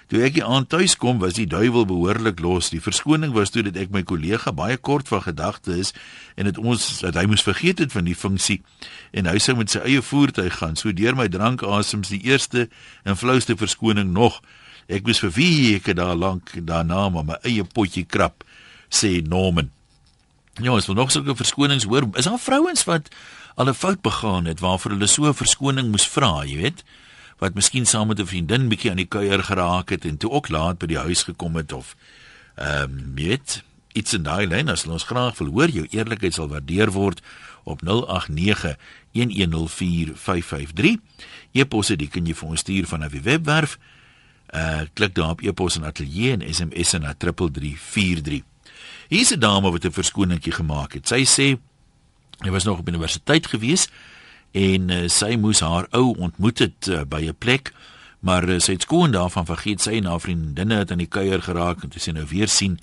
Toe 0.08 0.22
ek 0.25 0.38
aan 0.40 0.64
tuis 0.64 0.94
kom, 0.96 1.19
was 1.20 1.37
die 1.37 1.44
duiwel 1.44 1.84
behoorlik 1.84 2.38
los. 2.40 2.70
Die 2.72 2.81
verskoning 2.81 3.34
was 3.37 3.50
toe 3.52 3.60
dat 3.66 3.76
ek 3.76 3.90
my 3.93 4.00
kollega 4.08 4.55
baie 4.56 4.78
kort 4.81 5.10
van 5.12 5.20
gedagte 5.26 5.75
is 5.76 5.93
en 6.40 6.49
dit 6.49 6.56
ons 6.56 6.84
dat 7.05 7.16
hy 7.20 7.26
moes 7.28 7.44
vergeet 7.44 7.82
het 7.82 7.93
van 7.93 8.08
die 8.08 8.16
funksie 8.16 8.62
en 9.12 9.28
hy 9.28 9.37
sou 9.37 9.58
met 9.58 9.69
sy 9.75 9.82
eie 9.84 10.00
voertuig 10.00 10.55
gaan. 10.62 10.78
So 10.81 10.96
deur 10.96 11.19
my 11.19 11.28
drankasems 11.28 12.08
die 12.14 12.22
eerste 12.25 12.70
en 13.05 13.20
flouste 13.20 13.56
verskoning 13.60 14.14
nog. 14.14 14.38
Ek 14.88 15.05
moes 15.05 15.20
vir 15.20 15.34
wie 15.37 15.75
ek 15.76 15.90
daar 15.99 16.16
lank 16.16 16.55
daarna 16.56 17.10
maar 17.12 17.26
my 17.28 17.37
eie 17.44 17.66
potjie 17.69 18.06
krap 18.08 18.46
sê 18.88 19.19
Norman. 19.20 19.69
Ja, 20.56 20.72
ons 20.72 20.88
wil 20.88 20.96
nog 20.96 21.12
sulke 21.12 21.37
verskonings 21.37 21.84
hoor. 21.84 22.08
Is 22.16 22.26
daar 22.26 22.40
vrouens 22.40 22.87
wat 22.88 23.12
al 23.60 23.69
'n 23.69 23.75
fout 23.75 24.00
begaan 24.00 24.49
het 24.49 24.64
waarvoor 24.64 24.96
hulle 24.96 25.06
so 25.06 25.28
'n 25.28 25.34
verskoning 25.34 25.93
moes 25.93 26.08
vra, 26.08 26.44
jy 26.49 26.56
weet? 26.56 26.84
Wat 27.38 27.55
miskien 27.55 27.87
saam 27.87 28.06
met 28.08 28.20
'n 28.20 28.26
vriendin 28.26 28.69
bietjie 28.69 28.90
aan 28.90 28.96
die 28.96 29.06
kuier 29.06 29.43
geraak 29.44 29.88
het 29.88 30.05
en 30.05 30.17
toe 30.17 30.31
ook 30.31 30.49
laat 30.49 30.79
by 30.79 30.87
die 30.87 30.99
huis 30.99 31.23
gekom 31.23 31.56
het 31.56 31.73
of 31.73 31.96
ehm 32.55 32.82
um, 32.82 33.14
weet 33.14 33.62
iets 33.93 34.14
in 34.14 34.23
daai 34.23 34.46
lyn 34.46 34.69
as 34.69 34.87
ons 34.87 35.02
graag 35.02 35.38
wil 35.38 35.49
hoor 35.49 35.69
jou 35.69 35.87
eerlikheid 35.90 36.35
sal 36.35 36.49
waardeer 36.49 36.90
word 36.90 37.20
op 37.64 37.82
0891104553 37.82 37.90
e-posse 41.53 41.96
die 41.96 42.08
kan 42.08 42.27
jy 42.27 42.34
vir 42.34 42.48
ons 42.48 42.60
stuur 42.60 42.86
van 42.86 43.05
'n 43.05 43.22
webwerf. 43.22 43.79
Uh 44.55 44.81
klik 44.94 45.15
daar 45.15 45.31
op 45.31 45.41
e-pos 45.41 45.77
en 45.77 45.84
ateljee 45.84 46.32
en 46.32 46.55
SMS 46.55 46.93
na 46.93 47.15
3343 47.15 48.43
Hier's 49.08 49.32
'n 49.32 49.39
dame 49.39 49.70
wat 49.70 49.84
'n 49.84 49.93
verskoningetjie 49.93 50.53
gemaak 50.53 50.93
het. 50.93 51.08
Sy 51.08 51.24
sê 51.24 51.58
sy 52.44 52.51
was 52.51 52.65
nog 52.65 52.79
op 52.79 52.89
universiteit 52.89 53.46
gewees 53.46 53.89
en 54.58 54.91
uh, 54.91 55.05
sy 55.12 55.36
moes 55.38 55.62
haar 55.62 55.86
ou 55.96 56.17
ontmoet 56.19 56.67
het 56.67 56.91
uh, 56.91 57.05
by 57.06 57.22
'n 57.31 57.38
plek 57.38 57.72
maar 58.19 58.48
uh, 58.48 58.58
sy 58.58 58.72
het 58.72 58.82
skoon 58.82 59.10
daarvan 59.15 59.46
vergeet. 59.46 59.82
Sy 59.82 59.98
en 59.98 60.10
haar 60.10 60.20
vriendinne 60.20 60.82
het 60.82 60.91
aan 60.91 61.03
die 61.03 61.10
kuier 61.10 61.43
geraak 61.43 61.82
en 61.82 61.93
toe 61.94 62.03
sy 62.03 62.15
nou 62.17 62.27
weer 62.27 62.50
sien 62.50 62.79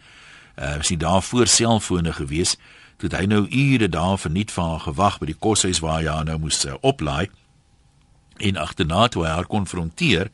uh, 0.56 0.80
sy 0.82 0.98
daar 0.98 1.24
voor 1.24 1.48
selfone 1.48 2.14
gewees. 2.16 2.56
Toe 2.98 3.12
hy 3.12 3.26
nou 3.28 3.44
ure 3.50 3.90
daar 3.92 4.18
verniet 4.20 4.52
van 4.56 4.76
haar 4.76 4.86
gewag 4.88 5.20
by 5.20 5.32
die 5.34 5.40
koshuis 5.40 5.82
waar 5.84 6.00
hy 6.00 6.08
haar 6.08 6.28
nou 6.30 6.38
moes 6.40 6.64
uh, 6.66 6.78
oplaai. 6.82 7.28
En 8.38 8.60
agterna 8.60 9.08
toe 9.08 9.26
hy 9.26 9.34
haar 9.36 9.52
konfronteer 9.52 10.32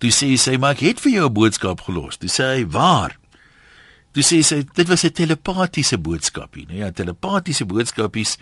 toe 0.00 0.08
sê 0.14 0.30
sy 0.40 0.54
maar 0.56 0.78
ek 0.78 0.86
het 0.86 1.00
vir 1.04 1.12
jou 1.12 1.26
'n 1.28 1.34
boodskap 1.34 1.80
gelos. 1.84 2.16
Toe 2.16 2.30
sê 2.30 2.44
hy 2.56 2.64
waar? 2.66 3.18
Toe 4.12 4.22
sê 4.22 4.40
sy 4.42 4.64
dit 4.74 4.88
was 4.88 5.04
'n 5.04 5.12
telepatiese 5.12 5.98
boodskapie. 5.98 6.66
Nou 6.66 6.78
ja 6.78 6.90
telepatiese 6.90 7.66
boodskapies 7.66 8.38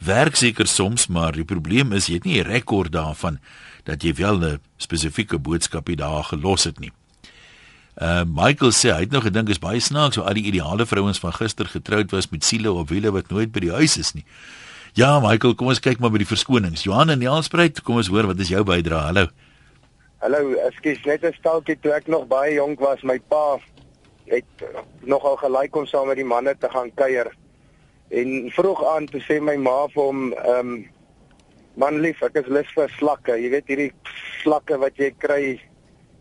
werk 0.00 0.36
seker 0.36 0.66
soms, 0.66 1.06
maar 1.06 1.32
die 1.32 1.44
probleem 1.44 1.92
is 1.92 2.06
jy 2.08 2.14
het 2.14 2.24
nie 2.24 2.40
'n 2.40 2.48
rekord 2.48 2.92
daarvan 2.92 3.38
dat 3.84 4.02
jy 4.02 4.14
wel 4.14 4.38
'n 4.40 4.60
spesifieke 4.76 5.38
boodskapie 5.38 5.96
daar 5.96 6.24
gelos 6.24 6.64
het 6.64 6.78
nie. 6.80 6.92
Uh 8.00 8.24
Michael 8.24 8.72
sê 8.72 8.92
hy 8.94 9.00
het 9.00 9.10
nog 9.10 9.22
gedink 9.22 9.48
is 9.48 9.58
baie 9.58 9.80
snaaks 9.80 10.16
hoe 10.16 10.24
al 10.24 10.34
die 10.34 10.44
ideale 10.44 10.86
vrouens 10.86 11.18
van 11.18 11.32
gister 11.32 11.66
getroud 11.66 12.10
was 12.10 12.30
met 12.30 12.44
siele 12.44 12.72
op 12.72 12.88
wiele 12.88 13.10
wat 13.12 13.28
nooit 13.28 13.52
by 13.52 13.60
die 13.60 13.72
huis 13.72 13.96
is 13.96 14.12
nie. 14.12 14.24
Ja, 14.94 15.20
Michael, 15.20 15.54
kom 15.54 15.66
ons 15.66 15.80
kyk 15.80 16.00
maar 16.00 16.10
by 16.10 16.18
die 16.18 16.26
verskonings. 16.26 16.82
Johan 16.82 17.10
en 17.10 17.20
Jaalspruit, 17.20 17.82
kom 17.82 17.96
ons 17.96 18.08
hoor 18.08 18.26
wat 18.26 18.40
is 18.40 18.48
jou 18.48 18.64
bydrae? 18.64 19.02
Hallo. 19.02 19.26
Hallo, 20.20 20.54
ekskuus, 20.66 21.04
net 21.04 21.24
'n 21.24 21.32
stalkie 21.38 21.76
toe 21.80 21.92
ek 21.92 22.08
nog 22.08 22.26
baie 22.26 22.54
jonk 22.54 22.80
was, 22.80 23.02
my 23.02 23.18
pa 23.28 23.58
het 24.26 24.44
nogal 25.02 25.36
gelyk 25.36 25.76
om 25.76 25.86
saam 25.86 26.06
met 26.06 26.16
die 26.16 26.24
manne 26.24 26.54
te 26.58 26.68
gaan 26.68 26.90
kuier. 26.94 27.30
En 28.10 28.50
vroeg 28.50 28.84
aan 28.84 29.06
toe 29.06 29.20
sê 29.22 29.38
my 29.40 29.54
ma 29.56 29.84
vir 29.94 30.02
hom, 30.02 30.30
ehm 30.34 30.72
um, 30.72 30.78
man 31.78 32.00
lief, 32.02 32.22
ek 32.26 32.40
is 32.42 32.48
lus 32.50 32.70
vir 32.74 32.90
slakke. 32.98 33.36
Jy 33.38 33.50
weet 33.52 33.68
hierdie 33.70 33.92
slakke 34.42 34.78
wat 34.82 34.98
jy 34.98 35.12
kry 35.16 35.42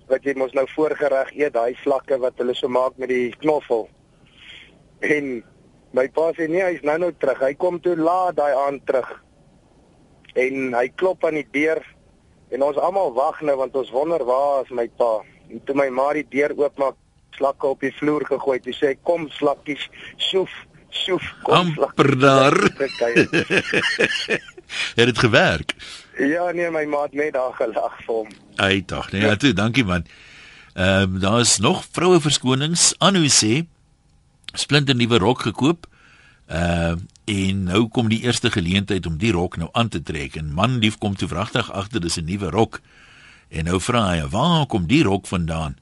wat 0.09 0.25
jy 0.25 0.33
mos 0.37 0.53
nou 0.57 0.65
voorgereg 0.71 1.31
eet, 1.37 1.53
daai 1.53 1.77
vlakke 1.83 2.17
wat 2.21 2.37
hulle 2.41 2.55
so 2.57 2.69
maak 2.71 2.97
met 3.01 3.11
die 3.11 3.29
knoffel. 3.41 3.87
En 5.05 5.39
my 5.97 6.05
pa 6.13 6.29
sê 6.37 6.47
nee, 6.49 6.63
hy's 6.65 6.85
nou 6.85 6.97
nou 7.01 7.11
terug. 7.17 7.41
Hy 7.41 7.53
kom 7.61 7.79
toe 7.81 7.95
laat 7.97 8.37
daai 8.37 8.53
aand 8.53 8.85
terug. 8.89 9.09
En 10.37 10.73
hy 10.77 10.87
klop 11.01 11.25
aan 11.25 11.39
die 11.39 11.47
deur 11.53 11.81
en 12.53 12.65
ons 12.65 12.77
almal 12.81 13.13
wag 13.13 13.41
nou 13.45 13.55
want 13.59 13.75
ons 13.77 13.93
wonder 13.93 14.23
waar 14.25 14.65
is 14.65 14.73
my 14.73 14.87
pa. 15.01 15.19
En 15.49 15.61
toe 15.65 15.77
my 15.77 15.89
ma 15.93 16.11
die 16.17 16.25
deur 16.29 16.53
oopmaak, 16.57 16.97
slakke 17.37 17.69
op 17.69 17.85
die 17.85 17.93
vloer 17.97 18.25
gegooi. 18.25 18.59
Toe 18.65 18.73
sê 18.75 18.93
hy 18.93 18.97
kom 19.05 19.27
slakkies, 19.33 19.85
soef, 20.29 20.53
soef, 20.89 21.35
kom 21.43 21.55
amper 21.55 22.19
daar. 22.19 22.53
het 24.95 25.05
dit 25.05 25.19
gewerk? 25.19 25.75
Ja, 26.17 26.51
nee, 26.51 26.71
my 26.71 26.85
ma 26.85 27.01
het 27.07 27.13
net 27.13 27.33
daar 27.33 27.53
gelag 27.53 27.95
vir 28.05 28.13
hom. 28.13 28.27
Ai 28.55 28.85
tog, 28.85 29.11
nee, 29.11 29.21
ja, 29.21 29.35
toe, 29.35 29.53
dankie 29.53 29.85
man. 29.85 30.05
Ehm 30.73 31.01
um, 31.01 31.19
daar 31.19 31.39
is 31.39 31.57
nog 31.57 31.85
vroue 31.91 32.21
verskonings. 32.21 32.93
Anu 32.97 33.27
sê 33.27 33.65
splinter 34.53 34.95
nuwe 34.95 35.17
rok 35.17 35.41
gekoop. 35.41 35.87
Ehm 36.47 36.97
uh, 36.97 36.99
en 37.29 37.63
nou 37.63 37.87
kom 37.87 38.07
die 38.09 38.21
eerste 38.25 38.51
geleentheid 38.51 39.05
om 39.05 39.17
die 39.17 39.31
rok 39.31 39.57
nou 39.57 39.69
aan 39.71 39.87
te 39.87 40.01
trek 40.01 40.35
en 40.35 40.53
man 40.53 40.79
lief 40.81 40.97
kom 40.97 41.15
toe 41.15 41.27
vragtig 41.27 41.71
agter 41.71 42.01
dis 42.01 42.17
'n 42.17 42.25
nuwe 42.25 42.49
rok. 42.49 42.81
En 43.49 43.65
nou 43.65 43.81
vra 43.81 44.09
hy, 44.09 44.29
"Waar 44.29 44.65
kom 44.65 44.87
die 44.87 45.03
rok 45.03 45.27
vandaan?" 45.27 45.77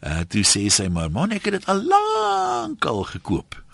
Uh 0.00 0.20
toe 0.28 0.44
sê 0.44 0.68
sy 0.68 0.88
maar, 0.88 1.10
"Man, 1.10 1.32
ek 1.32 1.44
het 1.44 1.52
dit 1.52 1.66
al 1.66 1.82
lank 1.82 2.84
al 2.84 3.02
gekoop." 3.02 3.65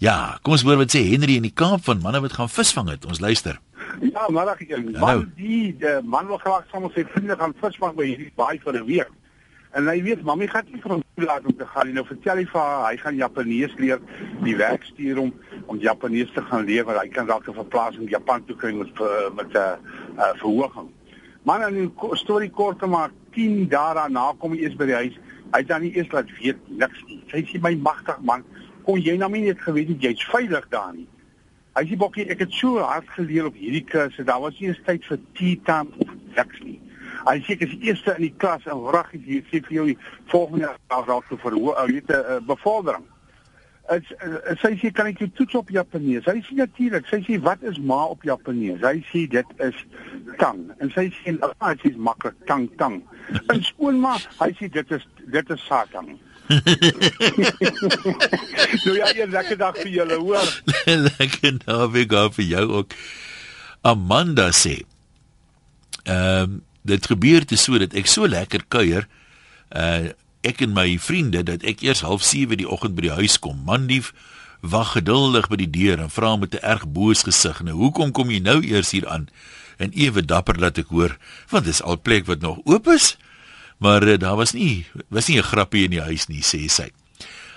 Ja, 0.00 0.38
kom 0.40 0.54
ons 0.56 0.62
hoor 0.64 0.78
wat 0.80 0.94
sê 0.94 1.02
Henry 1.04 1.34
in 1.36 1.44
die 1.44 1.52
Kaap 1.52 1.82
van 1.84 1.98
manne 2.00 2.22
wat 2.24 2.32
gaan 2.32 2.48
visvang 2.48 2.86
het. 2.88 3.02
Ons 3.04 3.18
luister. 3.20 3.58
Ja, 4.00 4.22
maar 4.32 4.48
ek 4.54 4.70
man 4.96 5.26
die 5.36 5.74
uh, 5.84 5.98
man 6.00 6.30
wil 6.30 6.38
graag 6.40 6.64
saam 6.70 6.86
met 6.86 6.94
sy 6.96 7.02
vriende 7.12 7.36
gaan 7.36 7.52
visvang 7.60 7.98
by 7.98 8.06
hierdie 8.08 8.30
baai 8.40 8.56
vir 8.62 8.78
'n 8.78 8.86
week. 8.86 9.10
En 9.76 9.90
hy 9.92 9.98
weet, 10.02 10.22
mami 10.24 10.48
gaan 10.48 10.64
nie 10.72 10.80
vir 10.80 10.94
hom 10.94 11.02
toelaat 11.18 11.44
om 11.44 11.56
te 11.56 11.66
gaan 11.66 11.86
nie. 11.86 11.94
Nou 11.98 12.06
vertel 12.08 12.40
hy 12.40 12.46
vir 12.48 12.60
haar, 12.60 12.86
hy 12.88 12.96
gaan 13.02 13.18
Japanees 13.18 13.74
leer, 13.76 14.00
die 14.46 14.56
werk 14.56 14.86
stuur 14.88 15.20
hom 15.20 15.34
om 15.66 15.82
Japanees 15.84 16.32
te 16.32 16.42
gaan 16.48 16.64
leer, 16.64 16.86
want 16.88 16.98
hy 17.02 17.12
kan 17.12 17.28
dalk 17.28 17.44
'n 17.48 17.60
verplasing 17.60 18.08
in 18.08 18.14
Japan 18.16 18.44
toe 18.46 18.56
kry 18.56 18.72
met 18.72 18.96
met 19.36 19.52
'n 19.52 19.56
uh, 19.56 19.76
uh, 20.16 20.32
verhoging. 20.40 20.88
Man 21.44 21.62
en 21.62 21.76
'n 21.76 22.16
storie 22.16 22.50
kort 22.50 22.78
te 22.78 22.86
maak, 22.86 23.12
10 23.36 23.68
dae 23.68 23.94
daarna 23.94 24.32
kom 24.38 24.52
hy 24.52 24.64
eers 24.64 24.76
by 24.80 24.86
die 24.86 24.96
huis. 25.02 25.20
Hy 25.52 25.62
dan 25.62 25.82
nie 25.82 25.92
eers 25.92 26.10
laat 26.12 26.32
weet 26.40 26.58
niks 26.68 27.04
nie. 27.06 27.20
Sy 27.28 27.44
sê 27.44 27.60
my 27.60 27.74
magtig 27.74 28.16
man, 28.22 28.44
kon 28.84 29.00
jy 29.00 29.16
nou 29.20 29.30
nie 29.32 29.46
net 29.48 29.60
geweet 29.64 29.88
het 29.94 30.06
jy's 30.08 30.24
veilig 30.32 30.68
daar 30.74 30.92
nie. 30.94 31.08
Hy 31.78 31.84
sê 31.86 31.96
bokkie, 31.96 32.26
ek 32.32 32.42
het 32.44 32.54
so 32.58 32.82
hard 32.82 33.08
geleer 33.14 33.46
op 33.46 33.58
hierdie 33.58 33.84
kursus. 33.86 34.26
Daar 34.26 34.42
was 34.42 34.58
nie 34.58 34.72
eens 34.72 34.80
tyd 34.86 35.04
vir 35.06 35.20
tea 35.38 35.60
time 35.68 36.08
niks 36.36 36.62
nie. 36.64 36.78
Hy 37.26 37.36
sê 37.44 37.54
ek 37.54 37.64
is 37.66 37.76
eerste 37.84 38.16
in 38.16 38.26
die 38.26 38.34
klas 38.42 38.66
en 38.66 38.82
wragtig 38.88 39.22
hier 39.28 39.46
sê 39.50 39.60
vir 39.66 39.76
jou 39.76 39.86
die 39.92 39.98
volgende 40.32 40.70
jaar 40.70 41.06
dalk 41.08 41.28
te 41.28 41.38
verhoog, 41.40 41.76
ou 41.76 41.86
weet 41.90 42.10
'n 42.10 42.20
uh, 42.20 42.38
bevordering. 42.48 43.06
Dit 43.90 44.10
uh, 44.22 44.54
sy 44.62 44.72
sê 44.78 44.90
kan 44.94 45.10
ek 45.10 45.18
jou 45.18 45.28
toets 45.34 45.54
op 45.58 45.70
Japanees? 45.74 46.26
Hy 46.26 46.40
sê 46.46 46.56
natuurlik. 46.58 47.06
Sy 47.10 47.20
sê 47.26 47.38
wat 47.42 47.62
is 47.66 47.78
ma 47.78 48.04
op 48.14 48.22
Japanees? 48.22 48.80
Hy 48.86 49.02
sê 49.10 49.26
dit 49.28 49.54
is 49.66 49.78
tang. 50.38 50.70
En 50.78 50.90
sy 50.94 51.08
sê 51.20 51.36
dit 51.36 51.86
is 51.90 51.96
maklik 51.96 52.38
tang 52.46 52.68
tang. 52.78 53.00
En 53.50 53.62
skoonma, 53.62 54.16
hy 54.40 54.50
sê 54.58 54.70
dit 54.70 54.96
is 54.96 55.06
dit 55.26 55.50
is 55.50 55.66
satang. 55.66 56.16
nou 58.84 58.96
ja, 58.96 59.12
'n 59.14 59.30
lekker 59.30 59.58
dag 59.58 59.76
vir 59.78 59.90
julle, 59.90 60.16
hoor. 60.18 60.48
lekker 61.18 61.58
dag 61.64 61.90
vir 62.34 62.44
jou 62.44 62.66
ook. 62.80 62.94
Amanda 63.80 64.50
sê 64.52 64.82
ehm 66.04 66.42
um, 66.42 66.62
dit 66.82 67.06
gebeur 67.06 67.44
te 67.44 67.56
so 67.60 67.78
dat 67.78 67.94
ek 67.94 68.06
so 68.08 68.26
lekker 68.26 68.64
kuier 68.68 69.06
uh 69.76 70.08
ek 70.40 70.62
en 70.64 70.72
my 70.72 70.96
vriende 70.96 71.42
dat 71.44 71.62
ek 71.68 71.84
eers 71.84 72.00
07:30 72.00 72.64
die 72.64 72.68
oggend 72.68 72.96
by 72.96 73.02
die 73.08 73.18
huis 73.20 73.38
kom. 73.38 73.60
Mandief 73.64 74.14
wag 74.64 74.96
geduldig 74.96 75.48
by 75.52 75.60
die 75.60 75.70
deur 75.70 76.00
en 76.00 76.10
vra 76.10 76.36
met 76.36 76.56
'n 76.56 76.64
erg 76.64 76.88
boos 76.88 77.22
gesig: 77.22 77.62
"Nou 77.62 77.76
hoekom 77.76 78.12
kom 78.12 78.30
jy 78.30 78.40
nou 78.40 78.64
eers 78.64 78.90
hier 78.90 79.08
aan?" 79.08 79.28
En 79.76 79.92
ewe 79.92 80.24
dapper 80.24 80.58
laat 80.58 80.78
ek 80.78 80.88
hoor, 80.88 81.16
want 81.48 81.64
dis 81.64 81.82
al 81.82 82.00
plek 82.00 82.26
wat 82.26 82.40
nog 82.40 82.58
oop 82.64 82.88
is. 82.88 83.16
Maar 83.80 84.02
uh, 84.02 84.18
daar 84.20 84.36
was 84.36 84.52
nie 84.52 84.86
was 85.08 85.28
nie 85.28 85.38
'n 85.38 85.42
grappie 85.42 85.84
in 85.84 85.90
die 85.90 86.04
huis 86.04 86.26
nie, 86.28 86.42
sê 86.44 86.68
sy. 86.68 86.90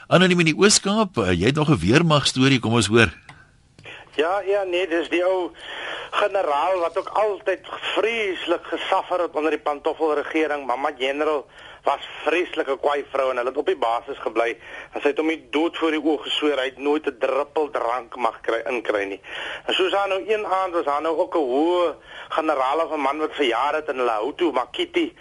Anoniem 0.07 0.39
in 0.39 0.45
die 0.45 0.57
Ooskaap, 0.57 1.17
uh, 1.17 1.31
jy 1.31 1.51
het 1.51 1.55
nog 1.55 1.69
'n 1.69 1.79
weermag 1.79 2.27
storie, 2.27 2.59
kom 2.59 2.73
ons 2.73 2.87
hoor. 2.87 3.11
Ja, 4.15 4.41
ja, 4.45 4.63
nee, 4.63 4.87
dis 4.87 5.09
die 5.09 5.25
ou 5.25 5.51
generaal 6.11 6.79
wat 6.79 6.97
ook 6.97 7.07
altyd 7.07 7.59
vreeslik 7.95 8.63
gesuffer 8.63 9.21
het 9.21 9.35
onder 9.35 9.51
die 9.51 9.59
pantoffelregering, 9.59 10.65
mamma 10.65 10.91
general 10.97 11.45
was 11.83 12.07
vreeslike 12.23 12.77
kwaai 12.79 13.03
vrou 13.11 13.29
en 13.31 13.37
hulle 13.37 13.51
het 13.51 13.57
op 13.59 13.67
die 13.67 13.79
basis 13.79 14.19
gebly 14.23 14.53
sy 14.93 15.09
het 15.09 15.17
hom 15.19 15.27
nie 15.27 15.41
dood 15.51 15.75
voor 15.77 15.91
die 15.91 15.99
oë 15.99 16.21
gesweer 16.27 16.61
hy 16.61 16.67
het 16.69 16.79
nooit 16.79 17.07
'n 17.09 17.17
druppel 17.19 17.69
drank 17.75 18.15
mag 18.15 18.39
kry 18.41 18.61
inkry 18.71 19.03
nie. 19.03 19.21
En 19.67 19.73
soos 19.73 19.93
aan 19.93 20.09
nou 20.09 20.21
een 20.27 20.45
aand 20.45 20.73
was 20.73 20.85
aan 20.85 21.03
nou 21.03 21.17
ook 21.17 21.35
'n 21.35 21.49
hoë 21.53 21.95
generaal 22.29 22.85
of 22.85 22.91
'n 22.91 22.99
man 22.99 23.19
wat 23.19 23.35
verjaar 23.35 23.73
het 23.75 23.89
in 23.89 23.97
hulle 23.97 24.11
hou 24.11 24.33
toe 24.35 24.51
Makiti 24.51 25.15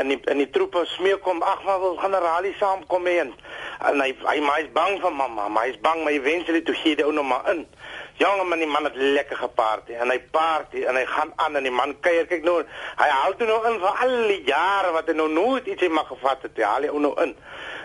in 0.00 0.08
die 0.08 0.20
in 0.24 0.38
die 0.38 0.50
troepe 0.50 0.84
smeek 0.84 1.20
kom 1.20 1.42
ag 1.42 1.62
maar 1.64 1.80
wil 1.80 1.96
generalie 1.96 2.54
saamkom 2.58 3.06
en 3.06 3.32
en 3.80 4.00
hy 4.00 4.14
hy 4.24 4.40
maar 4.40 4.60
is 4.60 4.72
bang 4.72 5.00
vir 5.00 5.12
mamma, 5.12 5.48
maar 5.48 5.64
hy 5.64 5.70
is 5.70 5.80
bang 5.80 6.02
maar 6.02 6.12
eventually 6.12 6.60
toe 6.60 6.74
gee 6.74 6.94
hy 6.96 7.02
ou 7.02 7.12
nog 7.12 7.28
maar 7.28 7.50
in. 7.50 7.66
Jonge 8.18 8.44
man, 8.44 8.58
die 8.58 8.66
man 8.66 8.84
het 8.84 8.96
lekker 8.96 9.36
gepaard 9.36 9.90
en 9.94 10.10
hy 10.10 10.16
party 10.34 10.80
en 10.90 10.96
hy 10.98 11.04
gaan 11.06 11.28
aan 11.38 11.54
en 11.60 11.66
die 11.68 11.70
man 11.70 11.92
kuier 12.02 12.26
kyk 12.26 12.42
nou. 12.42 12.56
Hy 12.98 13.06
haal 13.12 13.36
toe 13.38 13.46
nou 13.46 13.58
in 13.70 13.76
vir 13.78 14.00
al 14.06 14.14
die 14.26 14.40
jare 14.48 14.90
wat 14.96 15.06
hy 15.06 15.14
nou 15.14 15.28
nooit 15.30 15.68
iets 15.70 15.86
mag 15.94 16.10
gevat 16.10 16.42
het. 16.42 16.56
Hy 16.58 16.66
haal 16.66 16.88
hy 16.88 17.02
nou 17.04 17.12
in. 17.22 17.36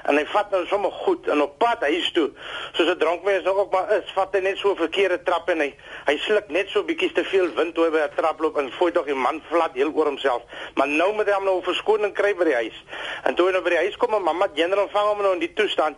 En 0.10 0.18
hy 0.18 0.24
vat 0.34 0.50
nou 0.52 0.64
sommer 0.68 0.92
goed 1.04 1.30
en 1.32 1.44
op 1.46 1.54
pad 1.62 1.86
huis 1.86 2.10
toe. 2.18 2.32
Soos 2.74 2.90
'n 2.90 2.98
dronkmens 3.04 3.46
nou 3.46 3.54
ook 3.58 3.72
maar 3.72 3.94
is, 3.98 4.10
vat 4.16 4.34
hy 4.34 4.42
net 4.42 4.58
so 4.58 4.72
'n 4.72 4.82
verkeerde 4.82 5.22
trap 5.24 5.50
en 5.50 5.60
hy 5.60 5.70
hy 6.08 6.18
sluk 6.18 6.50
net 6.50 6.70
so 6.70 6.84
bietjie 6.84 7.12
te 7.14 7.24
veel 7.24 7.54
wind 7.54 7.76
toe 7.76 7.92
by 7.92 8.02
'n 8.02 8.16
trap 8.16 8.40
loop 8.40 8.58
en 8.58 8.72
voel 8.72 8.92
tog 8.92 9.06
die 9.06 9.16
man 9.16 9.42
flat 9.50 9.72
heel 9.74 9.94
oor 9.94 10.06
homself. 10.06 10.42
Maar 10.76 10.88
nou 10.88 11.14
moet 11.14 11.28
hy 11.28 11.34
hom 11.34 11.46
nou 11.46 11.58
'n 11.60 11.64
verskoning 11.64 12.14
kry 12.14 12.34
by 12.36 12.44
die 12.44 12.56
huis. 12.56 12.84
En 13.24 13.36
toe 13.36 13.46
hy 13.46 13.52
nou 13.52 13.62
by 13.62 13.70
die 13.70 13.84
huis 13.86 13.98
kom, 13.98 14.24
mamma 14.24 14.48
general 14.56 14.90
vang 14.90 15.08
hom 15.08 15.22
nou 15.22 15.34
in 15.34 15.40
die 15.40 15.54
toestand. 15.54 15.98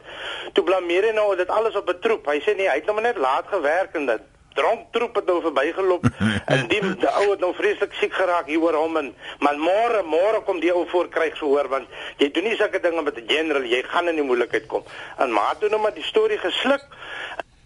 Toe 0.54 0.64
blameer 0.64 1.04
hy 1.04 1.12
nou 1.12 1.36
dit 1.36 1.48
alles 1.48 1.76
op 1.76 1.90
'n 1.90 2.00
troep. 2.00 2.26
Hy 2.26 2.40
sê 2.42 2.56
nee, 2.56 2.68
hy 2.68 2.76
het 2.76 2.86
nou 2.86 3.02
net 3.02 3.18
laat 3.18 3.48
gewerk 3.48 3.96
en 3.96 4.06
dit 4.06 4.22
dronk 4.56 4.92
troep 4.96 5.16
het 5.20 5.26
nou 5.30 5.42
verbygeloop. 5.44 6.08
En 6.56 6.68
die, 6.72 6.80
die 6.80 7.10
ou 7.10 7.30
het 7.32 7.42
nou 7.42 7.52
vreeslik 7.58 7.94
siek 8.00 8.14
geraak 8.14 8.50
hier 8.52 8.62
oor 8.62 8.78
hom 8.78 8.98
en 9.02 9.08
maar 9.44 9.58
môre 9.60 10.04
môre 10.08 10.44
kom 10.48 10.60
die 10.64 10.74
ou 10.74 10.86
voor 10.92 11.10
kryg 11.12 11.38
gehoor 11.40 11.70
want 11.72 11.90
jy 12.22 12.30
doen 12.36 12.48
nie 12.50 12.58
sulke 12.60 12.80
dinge 12.84 13.02
met 13.02 13.18
'n 13.18 13.28
general 13.28 13.66
jy 13.66 13.82
gaan 13.84 14.08
in 14.12 14.22
die 14.22 14.28
moeilikheid 14.30 14.68
kom. 14.68 14.84
En 15.18 15.34
maar 15.34 15.58
toe 15.60 15.70
nou 15.70 15.82
maar 15.82 15.94
die 15.94 16.04
storie 16.04 16.38
gesluk. 16.38 16.86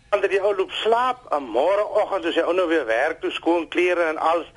Want 0.09 0.25
die 0.29 0.41
ou 0.41 0.55
loop 0.55 0.71
slaap 0.71 1.27
en 1.35 1.43
môre 1.43 1.83
oggend 2.01 2.25
as 2.25 2.35
hy 2.35 2.41
ou 2.41 2.53
nou 2.53 2.67
weer 2.67 2.85
werk 2.85 3.19
toe 3.21 3.31
skoon 3.31 3.67
klere 3.67 4.07
en 4.09 4.17
alles. 4.17 4.47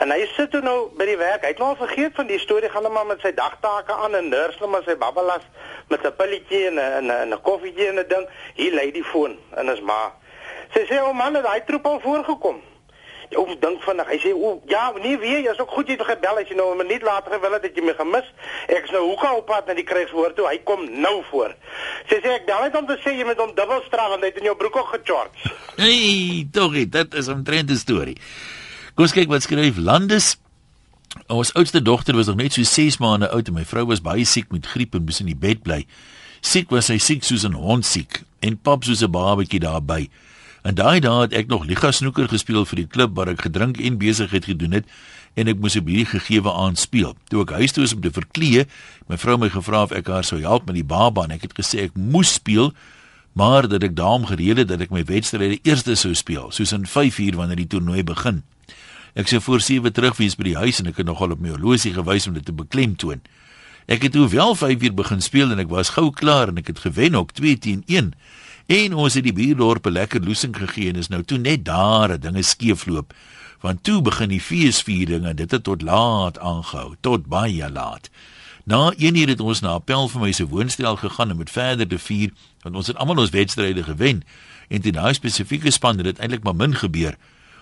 En 0.00 0.10
hy 0.10 0.24
sit 0.36 0.50
toe 0.50 0.62
nou 0.64 0.88
by 0.96 1.04
die 1.04 1.18
werk. 1.20 1.42
Hy 1.42 1.52
het 1.52 1.58
nou 1.58 1.76
vergeet 1.76 2.14
van 2.16 2.26
die 2.26 2.38
storie 2.38 2.70
gaan 2.70 2.84
hom 2.84 2.92
maar 2.92 3.06
met 3.06 3.20
sy 3.20 3.34
dagtake 3.34 3.92
aan 3.92 4.14
en 4.14 4.28
nurse 4.28 4.58
nou 4.60 4.70
maar 4.70 4.86
sy 4.86 4.96
babbelas 4.96 5.44
met 5.88 6.06
'n 6.06 6.16
pilletjie 6.16 6.66
en 6.66 6.80
'n 6.80 7.10
'n 7.10 7.32
'n 7.32 7.42
koffietjie 7.42 7.88
en 7.88 7.98
'n 7.98 8.08
ding. 8.08 8.28
Hier 8.54 8.72
lê 8.72 8.92
die 8.92 9.04
foon 9.04 9.38
en 9.56 9.68
is 9.68 9.80
maar 9.80 10.23
Sy 10.74 10.86
sê 10.90 11.00
o 11.02 11.12
man, 11.14 11.36
het 11.38 11.44
daai 11.46 11.64
troep 11.66 11.86
al 11.86 12.00
voorgekom. 12.02 12.60
Ou 13.34 13.46
dink 13.58 13.82
vinnig. 13.82 14.10
Hy 14.10 14.18
sê 14.22 14.32
o 14.34 14.50
ja, 14.70 14.92
nee 15.00 15.16
weer, 15.18 15.40
jy's 15.46 15.60
ook 15.62 15.72
goed 15.74 15.88
jy 15.88 15.96
het 15.96 16.06
gebel 16.06 16.40
as 16.42 16.50
jy 16.50 16.56
nou 16.58 16.72
'n 16.74 16.82
minuut 16.82 17.02
later 17.02 17.32
gewil 17.32 17.56
het 17.56 17.62
dat 17.62 17.76
jy 17.76 17.82
my 17.82 17.94
gemis. 17.98 18.26
Ek 18.68 18.84
is 18.84 18.90
nou 18.90 19.02
hoeka 19.08 19.32
op 19.34 19.46
pad 19.46 19.66
na 19.66 19.74
die 19.74 19.86
krygswoord 19.86 20.36
toe. 20.36 20.46
Hy 20.46 20.58
kom 20.64 20.84
nou 21.00 21.22
voor. 21.30 21.54
Sy 22.08 22.20
sê 22.20 22.28
ek 22.36 22.46
bel 22.46 22.62
net 22.62 22.76
om 22.76 22.86
te 22.86 22.98
sê 23.02 23.16
jy 23.16 23.24
moet 23.24 23.38
hom 23.38 23.54
dubbel 23.54 23.82
straf 23.86 24.08
want 24.08 24.22
hy 24.22 24.28
het 24.28 24.38
in 24.38 24.44
jou 24.44 24.56
broek 24.56 24.76
ook 24.76 24.88
gecharge. 24.88 25.34
Hey, 25.76 26.46
toggie, 26.52 26.88
dit 26.88 27.14
is 27.14 27.28
'n 27.28 27.42
trende 27.42 27.76
storie. 27.76 28.16
Kom 28.94 29.06
kyk 29.06 29.28
wat 29.28 29.42
skryf 29.42 29.76
Landes. 29.76 30.36
Ons 31.26 31.54
oudste 31.54 31.82
dogter 31.82 32.14
was 32.14 32.26
nog 32.26 32.36
net 32.36 32.52
so 32.52 32.62
6 32.62 32.98
maande 32.98 33.30
oud 33.30 33.48
en 33.48 33.54
my 33.54 33.64
vrou 33.64 33.86
was 33.86 34.00
baie 34.00 34.24
siek 34.24 34.50
met 34.52 34.66
griep 34.66 34.94
en 34.94 35.04
moes 35.04 35.20
in 35.20 35.26
die 35.26 35.38
bed 35.38 35.62
bly. 35.62 35.86
Siek 36.40 36.70
was 36.70 36.86
sy 36.86 36.98
siek 36.98 37.24
soos 37.24 37.44
'n 37.44 37.52
hond 37.54 37.86
siek 37.86 38.22
en 38.40 38.58
pap 38.60 38.84
soos 38.84 39.02
'n 39.02 39.10
babatjie 39.10 39.60
daarby. 39.60 40.10
En 40.64 40.78
daai 40.78 40.96
dae 41.04 41.26
het 41.26 41.34
ek 41.36 41.50
nog 41.52 41.66
liga 41.68 41.90
snoeker 41.92 42.24
gespeel 42.32 42.64
vir 42.64 42.78
die 42.80 42.88
klub 42.88 43.12
waar 43.18 43.28
ek 43.28 43.42
gedrink 43.44 43.76
en 43.84 43.98
besigheid 44.00 44.46
gedoen 44.48 44.78
het 44.78 44.86
en 45.36 45.50
ek 45.50 45.58
moes 45.60 45.76
op 45.76 45.90
hierdie 45.90 46.08
gegewe 46.08 46.52
aand 46.56 46.80
speel. 46.80 47.12
Toe 47.28 47.42
ek 47.42 47.52
huis 47.58 47.74
toe 47.76 47.84
is 47.84 47.92
om 47.92 48.00
te 48.00 48.12
verklee, 48.14 48.64
my 49.10 49.18
vrou 49.20 49.36
my 49.42 49.50
gevra 49.52 49.82
of 49.84 49.92
ek 49.92 50.08
haar 50.08 50.24
sou 50.24 50.38
help 50.40 50.64
met 50.70 50.78
die 50.78 50.86
baba 50.86 51.26
en 51.26 51.34
ek 51.36 51.44
het 51.44 51.56
gesê 51.58 51.84
ek 51.84 51.98
moes 51.98 52.32
speel, 52.38 52.72
maar 53.36 53.68
dat 53.68 53.84
ek 53.84 53.92
daarom 53.98 54.24
gereed 54.30 54.62
het 54.62 54.70
dat 54.70 54.86
ek 54.86 54.94
my 54.94 55.02
wedstryde 55.04 55.58
eerste 55.66 55.98
sou 56.00 56.14
speel, 56.16 56.48
soos 56.54 56.72
in 56.72 56.86
5 56.88 57.18
uur 57.26 57.36
wanneer 57.42 57.60
die 57.60 57.68
toernooi 57.74 58.00
begin. 58.06 58.40
Ek 59.18 59.28
sou 59.28 59.42
voor 59.44 59.60
7 59.60 59.92
terug 59.92 60.16
wees 60.16 60.38
by 60.38 60.48
die 60.48 60.56
huis 60.56 60.80
en 60.80 60.88
ek 60.88 61.02
het 61.02 61.10
nogal 61.10 61.36
op 61.36 61.42
my 61.44 61.52
horlosie 61.52 61.92
gewys 61.92 62.30
om 62.30 62.38
dit 62.38 62.46
te 62.46 62.56
beklemtoon. 62.56 63.20
Ek 63.84 64.06
het 64.06 64.16
toe 64.16 64.30
wel 64.32 64.56
5 64.56 64.80
uur 64.80 64.96
begin 64.96 65.20
speel 65.20 65.52
en 65.52 65.60
ek 65.60 65.68
was 65.68 65.92
gou 65.98 66.08
klaar 66.08 66.48
en 66.48 66.62
ek 66.62 66.72
het 66.72 66.86
gewen 66.86 67.20
ook 67.20 67.36
2 67.36 67.58
teen 67.60 67.84
1. 67.84 68.14
En 68.66 68.94
ons 68.94 69.14
het 69.14 69.24
die 69.24 69.32
buurdorp 69.32 69.86
'n 69.86 69.92
lekker 69.92 70.24
loosing 70.24 70.56
gegee 70.56 70.88
en 70.88 70.96
is 70.96 71.08
nou 71.08 71.22
toe 71.22 71.38
net 71.38 71.64
daar 71.64 72.08
dat 72.08 72.22
dinge 72.22 72.42
skeefloop. 72.42 73.14
Want 73.60 73.82
toe 73.82 74.02
begin 74.02 74.28
die 74.28 74.40
feesviering 74.40 75.24
en 75.24 75.36
dit 75.36 75.50
het 75.50 75.62
tot 75.62 75.82
laat 75.82 76.38
aangehou, 76.38 76.94
tot 77.00 77.26
baie 77.26 77.70
laat. 77.70 78.10
Na 78.64 78.92
1 78.96 79.16
uur 79.16 79.28
het 79.28 79.40
ons 79.40 79.60
na 79.60 79.68
appel 79.68 80.08
vir 80.08 80.20
my 80.20 80.32
se 80.32 80.46
woonstel 80.46 80.96
gegaan 80.96 81.30
om 81.30 81.36
met 81.36 81.50
verder 81.50 81.88
te 81.88 81.98
vier 81.98 82.30
want 82.62 82.76
ons 82.76 82.86
het 82.86 82.96
almal 82.96 83.18
ons 83.18 83.30
wedstryde 83.30 83.82
gewen 83.82 84.22
en 84.68 84.80
teen 84.80 84.92
daai 84.92 85.14
spesifieke 85.14 85.70
span 85.70 85.96
het 85.96 86.04
dit 86.04 86.18
eintlik 86.18 86.42
maar 86.42 86.56
min 86.56 86.74
gebeur. 86.74 87.16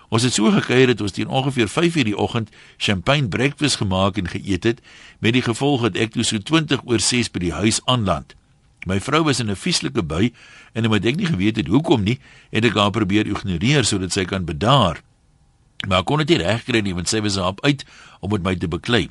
Ons 0.09 0.23
het 0.23 0.33
so 0.33 0.51
gekuier 0.51 0.87
dat 0.87 1.01
ons 1.01 1.11
teen 1.11 1.27
ongeveer 1.27 1.67
5:00 1.67 2.03
die 2.03 2.17
oggend 2.17 2.49
champagne 2.77 3.27
breakfast 3.27 3.75
gemaak 3.75 4.17
en 4.17 4.27
geëet 4.27 4.63
het 4.63 4.81
met 5.19 5.33
die 5.33 5.41
gevolg 5.41 5.81
dat 5.81 5.95
ek 5.95 6.11
toe 6.11 6.23
so 6.23 6.37
20 6.37 6.81
oor 6.85 6.99
6 6.99 7.31
by 7.31 7.39
die 7.39 7.53
huis 7.53 7.81
aanland. 7.85 8.35
My 8.85 8.99
vrou 8.99 9.23
was 9.23 9.39
in 9.39 9.49
'n 9.49 9.55
vieslike 9.55 10.03
bui 10.03 10.33
en 10.73 10.85
omdat 10.85 11.05
ek 11.05 11.15
nie 11.15 11.25
geweet 11.25 11.55
het 11.55 11.67
hoekom 11.67 12.03
nie, 12.03 12.19
het 12.51 12.65
ek 12.65 12.75
haar 12.75 12.91
probeer 12.91 13.27
ignoreer 13.27 13.83
sodat 13.83 14.11
sy 14.11 14.25
kan 14.25 14.45
bedaar. 14.45 15.01
Maar 15.87 15.99
ek 15.99 16.05
kon 16.05 16.17
dit 16.17 16.29
nie 16.29 16.45
regkry 16.45 16.79
nie 16.79 16.93
want 16.93 17.09
sy 17.09 17.21
was 17.21 17.37
op 17.37 17.63
uit 17.63 17.85
om 18.19 18.31
met 18.31 18.43
my 18.43 18.55
te 18.55 18.67
beklei. 18.67 19.09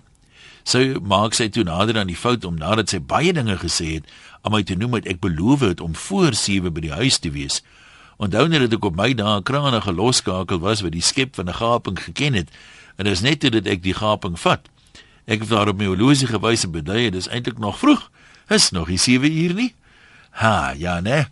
Sy 0.64 0.94
maak 1.02 1.34
sy 1.34 1.48
toe 1.48 1.64
nader 1.64 1.98
aan 1.98 2.06
die 2.06 2.16
fout 2.16 2.44
om 2.44 2.54
nadat 2.54 2.88
sy 2.88 3.00
baie 3.00 3.32
dinge 3.32 3.56
gesê 3.58 3.98
het, 3.98 4.04
aan 4.42 4.52
my 4.52 4.62
te 4.62 4.74
noem 4.74 4.90
dat 4.90 5.06
ek 5.06 5.20
beloof 5.20 5.60
het 5.60 5.80
om 5.80 5.94
voor 5.94 6.34
7 6.34 6.72
by 6.72 6.80
die 6.80 6.94
huis 6.94 7.18
te 7.18 7.30
wees. 7.30 7.62
Onthou 8.22 8.46
net 8.48 8.60
dat 8.60 8.72
ek 8.78 8.84
op 8.84 8.96
my 8.96 9.12
dae 9.14 9.38
'n 9.38 9.42
kranige 9.42 9.92
loskakel 9.92 10.58
was 10.58 10.82
wat 10.82 10.92
die 10.92 11.02
skep 11.02 11.34
van 11.34 11.48
'n 11.48 11.58
gaping 11.58 11.98
geken 11.98 12.34
het 12.34 12.48
en 12.96 13.04
dit 13.04 13.12
is 13.12 13.20
net 13.20 13.40
toe 13.40 13.50
dat 13.50 13.66
ek 13.66 13.82
die 13.82 13.94
gaping 13.94 14.38
vat. 14.38 14.68
Ek 15.26 15.40
het 15.40 15.48
daar 15.48 15.68
op 15.68 15.78
my 15.78 15.86
horlosie 15.86 16.26
gewys 16.26 16.64
en 16.64 16.70
bedui 16.70 17.10
dit 17.10 17.14
is 17.14 17.28
eintlik 17.28 17.58
nog 17.58 17.78
vroeg. 17.78 18.10
Is 18.52 18.71
nog 18.71 18.88
nie 18.88 18.99
7 18.99 19.32
uur 19.32 19.54
nie. 19.54 19.75
Ha, 20.30 20.75
ja 20.76 21.00
nee. 21.00 21.25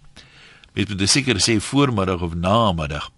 Met 0.73 0.93
die 0.99 1.09
seker 1.09 1.37
sê 1.37 1.59
voormiddag 1.61 2.23
of 2.25 2.35
namiddag. 2.35 3.11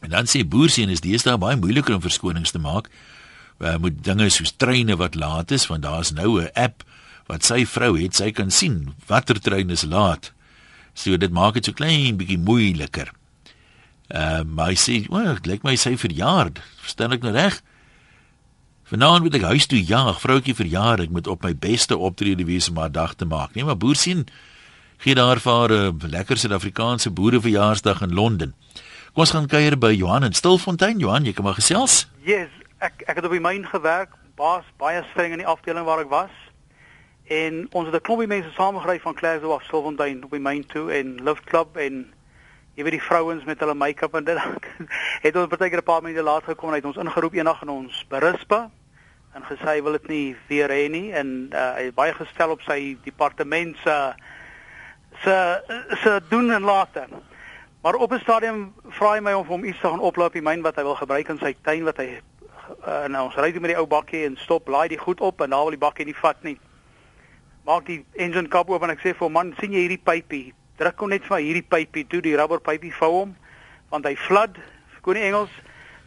En 0.00 0.14
dan 0.14 0.28
sê 0.30 0.40
boerseun 0.48 0.88
is 0.88 1.22
daar 1.22 1.38
baie 1.38 1.56
moeiliker 1.56 1.94
om 1.94 2.00
verskonings 2.00 2.50
te 2.50 2.58
maak. 2.58 2.88
Hy 3.60 3.76
moet 3.78 4.00
dinge 4.04 4.30
soos 4.32 4.54
treine 4.56 4.96
wat 4.96 5.14
laat 5.14 5.52
is 5.52 5.66
want 5.68 5.84
daar's 5.84 6.12
nou 6.16 6.40
'n 6.40 6.50
app 6.54 6.84
wat 7.26 7.44
sy 7.44 7.66
vrou 7.66 7.98
het, 8.00 8.14
sy 8.14 8.30
kan 8.30 8.50
sien 8.50 8.94
watter 9.06 9.40
trein 9.40 9.70
is 9.70 9.84
laat. 9.84 10.32
So 10.94 11.16
dit 11.16 11.30
maak 11.30 11.54
dit 11.54 11.64
so 11.64 11.72
klein 11.72 12.16
bietjie 12.16 12.38
moeiliker. 12.38 13.12
Uh, 14.08 14.42
maar 14.42 14.68
hy 14.72 14.76
sê, 14.76 15.06
"O, 15.08 15.16
well, 15.16 15.38
lyk 15.42 15.62
my 15.62 15.76
sy 15.76 15.96
verjaar. 15.96 16.50
Verstaan 16.80 17.12
ek 17.12 17.22
nou 17.22 17.32
reg?" 17.32 17.62
Vanaand 18.92 19.24
moet 19.24 19.38
ek 19.38 19.44
huis 19.48 19.64
toe 19.64 19.78
jaag, 19.88 20.18
vroutjie 20.20 20.52
verjaar, 20.52 21.00
ek 21.00 21.12
moet 21.16 21.24
op 21.32 21.46
my 21.46 21.54
beste 21.56 21.96
optrede 21.96 22.44
wees 22.44 22.66
om 22.68 22.76
haar 22.76 22.90
dag 22.92 23.14
te 23.16 23.24
maak. 23.24 23.54
Nee, 23.56 23.64
maar 23.64 23.78
boer 23.80 23.96
sien 23.96 24.26
gee 25.00 25.16
daar 25.16 25.40
vir 25.40 25.72
'n 25.72 26.10
lekker 26.12 26.36
Suid-Afrikaanse 26.36 27.08
boereverjaarsdag 27.10 28.02
in 28.04 28.12
Londen. 28.12 28.52
Kom 29.14 29.24
ons 29.24 29.30
gaan 29.30 29.48
kuier 29.48 29.78
by 29.78 29.96
Johan 29.96 30.24
in 30.24 30.34
Stilfontein. 30.34 30.98
Johan, 30.98 31.24
jy 31.24 31.32
kan 31.32 31.44
maar 31.44 31.56
gesels. 31.56 32.06
Yes, 32.20 32.50
ek 32.80 33.02
ek 33.06 33.16
het 33.16 33.24
op 33.24 33.30
die 33.30 33.40
myn 33.40 33.64
gewerk, 33.64 34.12
baas 34.36 34.64
baie 34.76 35.02
streng 35.10 35.32
in 35.32 35.38
die 35.38 35.48
afdeling 35.48 35.86
waar 35.86 36.00
ek 36.00 36.10
was. 36.10 36.34
En 37.24 37.68
ons 37.72 37.86
het 37.86 37.94
'n 37.96 38.04
klompie 38.04 38.28
mense 38.28 38.52
saamgery 38.52 39.00
van 39.00 39.16
Glasgow 39.16 39.52
af 39.52 39.62
Silverton 39.62 40.24
op 40.24 40.30
die 40.30 40.40
myn 40.40 40.66
toe 40.66 40.92
en 40.92 41.24
Lift 41.24 41.44
Club 41.44 41.76
en 41.76 42.12
jy 42.74 42.82
weet 42.84 43.00
die 43.00 43.08
vrouens 43.08 43.44
met 43.44 43.58
hulle 43.58 43.74
make-up 43.74 44.14
en 44.14 44.24
dit 44.24 44.38
het 45.24 45.36
ons 45.36 45.48
partykeer 45.48 45.78
'n 45.78 45.82
paar 45.82 46.02
minute 46.02 46.22
laat 46.22 46.44
gekom 46.44 46.68
en 46.68 46.74
het 46.74 46.84
ons 46.84 46.96
ingeroep 46.96 47.32
eendag 47.32 47.62
in 47.62 47.68
ons 47.68 48.04
berispa 48.08 48.70
en 49.34 49.44
gesê 49.48 49.68
hy 49.76 49.82
wil 49.82 49.96
dit 49.98 50.08
nie 50.08 50.36
weer 50.48 50.72
hê 50.72 50.88
nie 50.92 51.12
en 51.16 51.50
uh, 51.52 51.74
hy 51.78 51.90
baie 51.96 52.14
gestel 52.14 52.54
op 52.54 52.64
sy 52.66 52.96
departement 53.04 53.76
se 53.84 53.96
se 55.22 55.36
se 56.02 56.20
doen 56.28 56.50
en 56.50 56.62
late. 56.62 57.06
Maar 57.82 57.94
op 57.94 58.12
'n 58.12 58.20
stadium 58.20 58.74
vra 58.98 59.14
hy 59.14 59.20
my 59.20 59.32
of 59.32 59.46
hom 59.46 59.64
iets 59.64 59.80
te 59.80 59.88
gaan 59.88 60.00
oplaap 60.00 60.32
die 60.32 60.42
myn 60.42 60.62
wat 60.62 60.76
hy 60.76 60.82
wil 60.82 60.96
gebruik 60.96 61.28
in 61.28 61.38
sy 61.38 61.54
tuin 61.62 61.84
wat 61.84 61.96
hy 61.96 62.20
uh, 62.86 63.06
nou 63.08 63.24
ons 63.24 63.36
ry 63.36 63.52
toe 63.52 63.60
met 63.60 63.74
die 63.74 63.80
ou 63.80 63.86
bakkie 63.86 64.24
en 64.24 64.36
stop 64.36 64.68
laai 64.68 64.88
die 64.88 64.98
goed 64.98 65.20
op 65.20 65.40
en 65.40 65.50
daar 65.50 65.64
wil 65.64 65.76
die 65.76 65.86
bakkie 65.86 66.04
nie 66.04 66.20
vat 66.22 66.42
nie 66.42 66.58
maak 67.66 67.86
die 67.86 68.00
engine 68.18 68.50
kap 68.50 68.70
oop 68.70 68.82
en 68.82 68.92
ek 68.94 69.02
sê 69.02 69.12
vir 69.14 69.26
hom 69.26 69.36
man, 69.38 69.52
sien 69.60 69.74
jy 69.74 69.86
hierdie 69.86 70.02
pypie? 70.02 70.46
Druk 70.80 71.04
hom 71.04 71.12
net 71.14 71.26
vir 71.28 71.42
hierdie 71.44 71.66
pypie 71.74 72.06
toe, 72.10 72.22
die 72.24 72.34
rubber 72.38 72.62
pypie 72.64 72.92
vou 72.98 73.12
hom 73.22 73.36
want 73.92 74.06
hy 74.08 74.14
flood, 74.16 74.56
nie 75.04 75.24
Engels, 75.26 75.52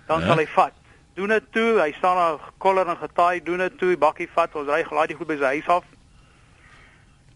dan 0.08 0.24
ja. 0.24 0.32
sal 0.32 0.40
hy 0.42 0.46
vat. 0.56 0.78
Doen 1.16 1.32
dit 1.32 1.44
toe, 1.56 1.80
hy 1.80 1.92
staan 1.96 2.18
daar 2.20 2.40
koller 2.60 2.90
en 2.92 2.98
getaai, 3.00 3.44
doen 3.44 3.62
dit 3.64 3.78
toe, 3.80 3.94
bakkie 3.98 4.28
vat, 4.36 4.56
ons 4.60 4.68
ry 4.68 4.82
gelaai 4.84 5.08
die 5.08 5.16
goed 5.16 5.30
by 5.30 5.38
sy 5.40 5.52
huis 5.56 5.70
af. 5.72 5.86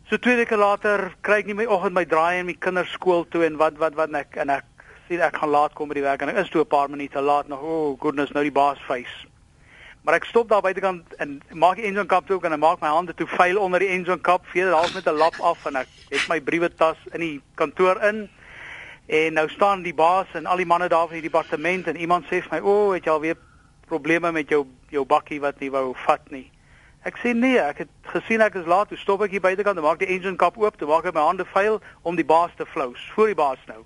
So 0.10 0.18
twee 0.18 0.36
weke 0.36 0.58
later 0.58 1.14
kry 1.24 1.38
ek 1.44 1.48
nie 1.48 1.56
my 1.56 1.68
oggend 1.70 1.96
my 1.96 2.04
draai 2.04 2.42
in 2.42 2.48
my 2.50 2.56
kinders 2.58 2.92
skool 2.98 3.28
toe 3.30 3.46
en 3.46 3.60
wat 3.62 3.78
wat 3.78 3.94
wat 3.96 4.10
en 4.10 4.18
ek 4.18 4.40
en 4.42 4.50
ek 4.50 4.86
sien 5.08 5.22
ek 5.22 5.36
gaan 5.38 5.52
laat 5.54 5.76
kom 5.78 5.92
by 5.92 6.00
die 6.00 6.04
werk 6.04 6.24
en 6.26 6.32
ek 6.32 6.40
is 6.42 6.50
toe 6.50 6.64
'n 6.64 6.72
paar 6.72 6.90
minute 6.90 7.22
laat 7.22 7.48
nog. 7.48 7.62
Oh 7.62 7.96
goodness, 8.02 8.34
nou 8.34 8.44
die 8.44 8.52
baas 8.52 8.82
face. 8.88 9.28
Maar 10.04 10.16
ek 10.16 10.26
stop 10.26 10.50
daar 10.50 10.66
buitekant 10.66 11.14
en 11.20 11.40
maak 11.54 11.78
die 11.78 11.86
engine 11.86 12.06
kap 12.06 12.28
toe 12.28 12.40
en 12.44 12.54
ek 12.54 12.60
maak 12.60 12.82
my 12.82 12.90
hande 12.90 13.14
toe 13.14 13.28
vuil 13.28 13.60
onder 13.62 13.80
die 13.80 13.94
engine 13.94 14.20
kap, 14.20 14.42
vee 14.50 14.64
dit 14.66 14.74
half 14.74 14.94
met 14.94 15.08
'n 15.08 15.16
lap 15.16 15.40
af 15.40 15.66
en 15.66 15.76
ek 15.76 15.88
het 16.10 16.28
my 16.28 16.42
briewe 16.42 16.70
tas 16.76 16.98
in 17.14 17.20
die 17.22 17.42
kantoor 17.56 18.02
in. 18.04 18.28
En 19.08 19.34
nou 19.34 19.48
staan 19.50 19.84
die 19.84 19.94
baas 19.94 20.28
en 20.34 20.46
al 20.46 20.58
die 20.58 20.66
manne 20.66 20.90
daar 20.90 21.08
van 21.08 21.22
die 21.22 21.30
departement 21.30 21.88
en 21.88 21.96
iemand 21.96 22.26
sê 22.26 22.42
vir 22.42 22.50
my, 22.52 22.60
"O, 22.60 22.88
oh, 22.88 22.94
het 22.94 23.06
jy 23.06 23.12
al 23.12 23.22
weer 23.22 23.38
probleme 23.90 24.32
met 24.32 24.50
jou 24.50 24.66
jou 24.94 25.06
bakkie 25.06 25.42
wat 25.42 25.60
nie 25.60 25.74
wou 25.74 25.92
vat 26.06 26.32
nie?" 26.32 26.48
Ek 27.08 27.16
sê 27.24 27.32
nee, 27.32 27.60
ek 27.60 27.86
het 27.86 27.92
gesien 28.12 28.42
ek 28.44 28.58
is 28.60 28.68
laat, 28.68 28.90
toe 28.92 28.98
stop 29.00 29.22
ek 29.24 29.32
hier 29.32 29.44
buitekant 29.44 29.78
en 29.80 29.86
maak 29.86 30.02
die 30.02 30.10
engine 30.12 30.36
kap 30.40 30.58
oop, 30.60 30.76
toe 30.78 30.88
maak 30.90 31.08
ek 31.08 31.16
my 31.16 31.24
hande 31.30 31.46
vuil 31.54 31.80
om 32.04 32.18
die 32.20 32.28
baas 32.28 32.52
te 32.60 32.68
flous, 32.68 33.00
voor 33.16 33.32
die 33.32 33.40
baas 33.40 33.62
nou. 33.70 33.86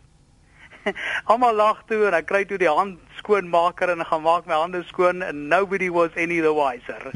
Almal 1.31 1.55
lag 1.55 1.83
toe 1.87 2.01
en 2.07 2.15
ek 2.17 2.27
kry 2.31 2.41
toe 2.49 2.57
die 2.59 2.69
hand 2.69 2.97
skoonmaker 3.19 3.93
en 3.93 4.01
ek 4.03 4.09
gaan 4.09 4.23
maak 4.25 4.47
my 4.49 4.57
hande 4.57 4.81
skoon 4.89 5.21
and 5.25 5.47
nobody 5.51 5.89
was 5.93 6.09
any 6.17 6.41
the 6.43 6.53
wiser. 6.57 7.11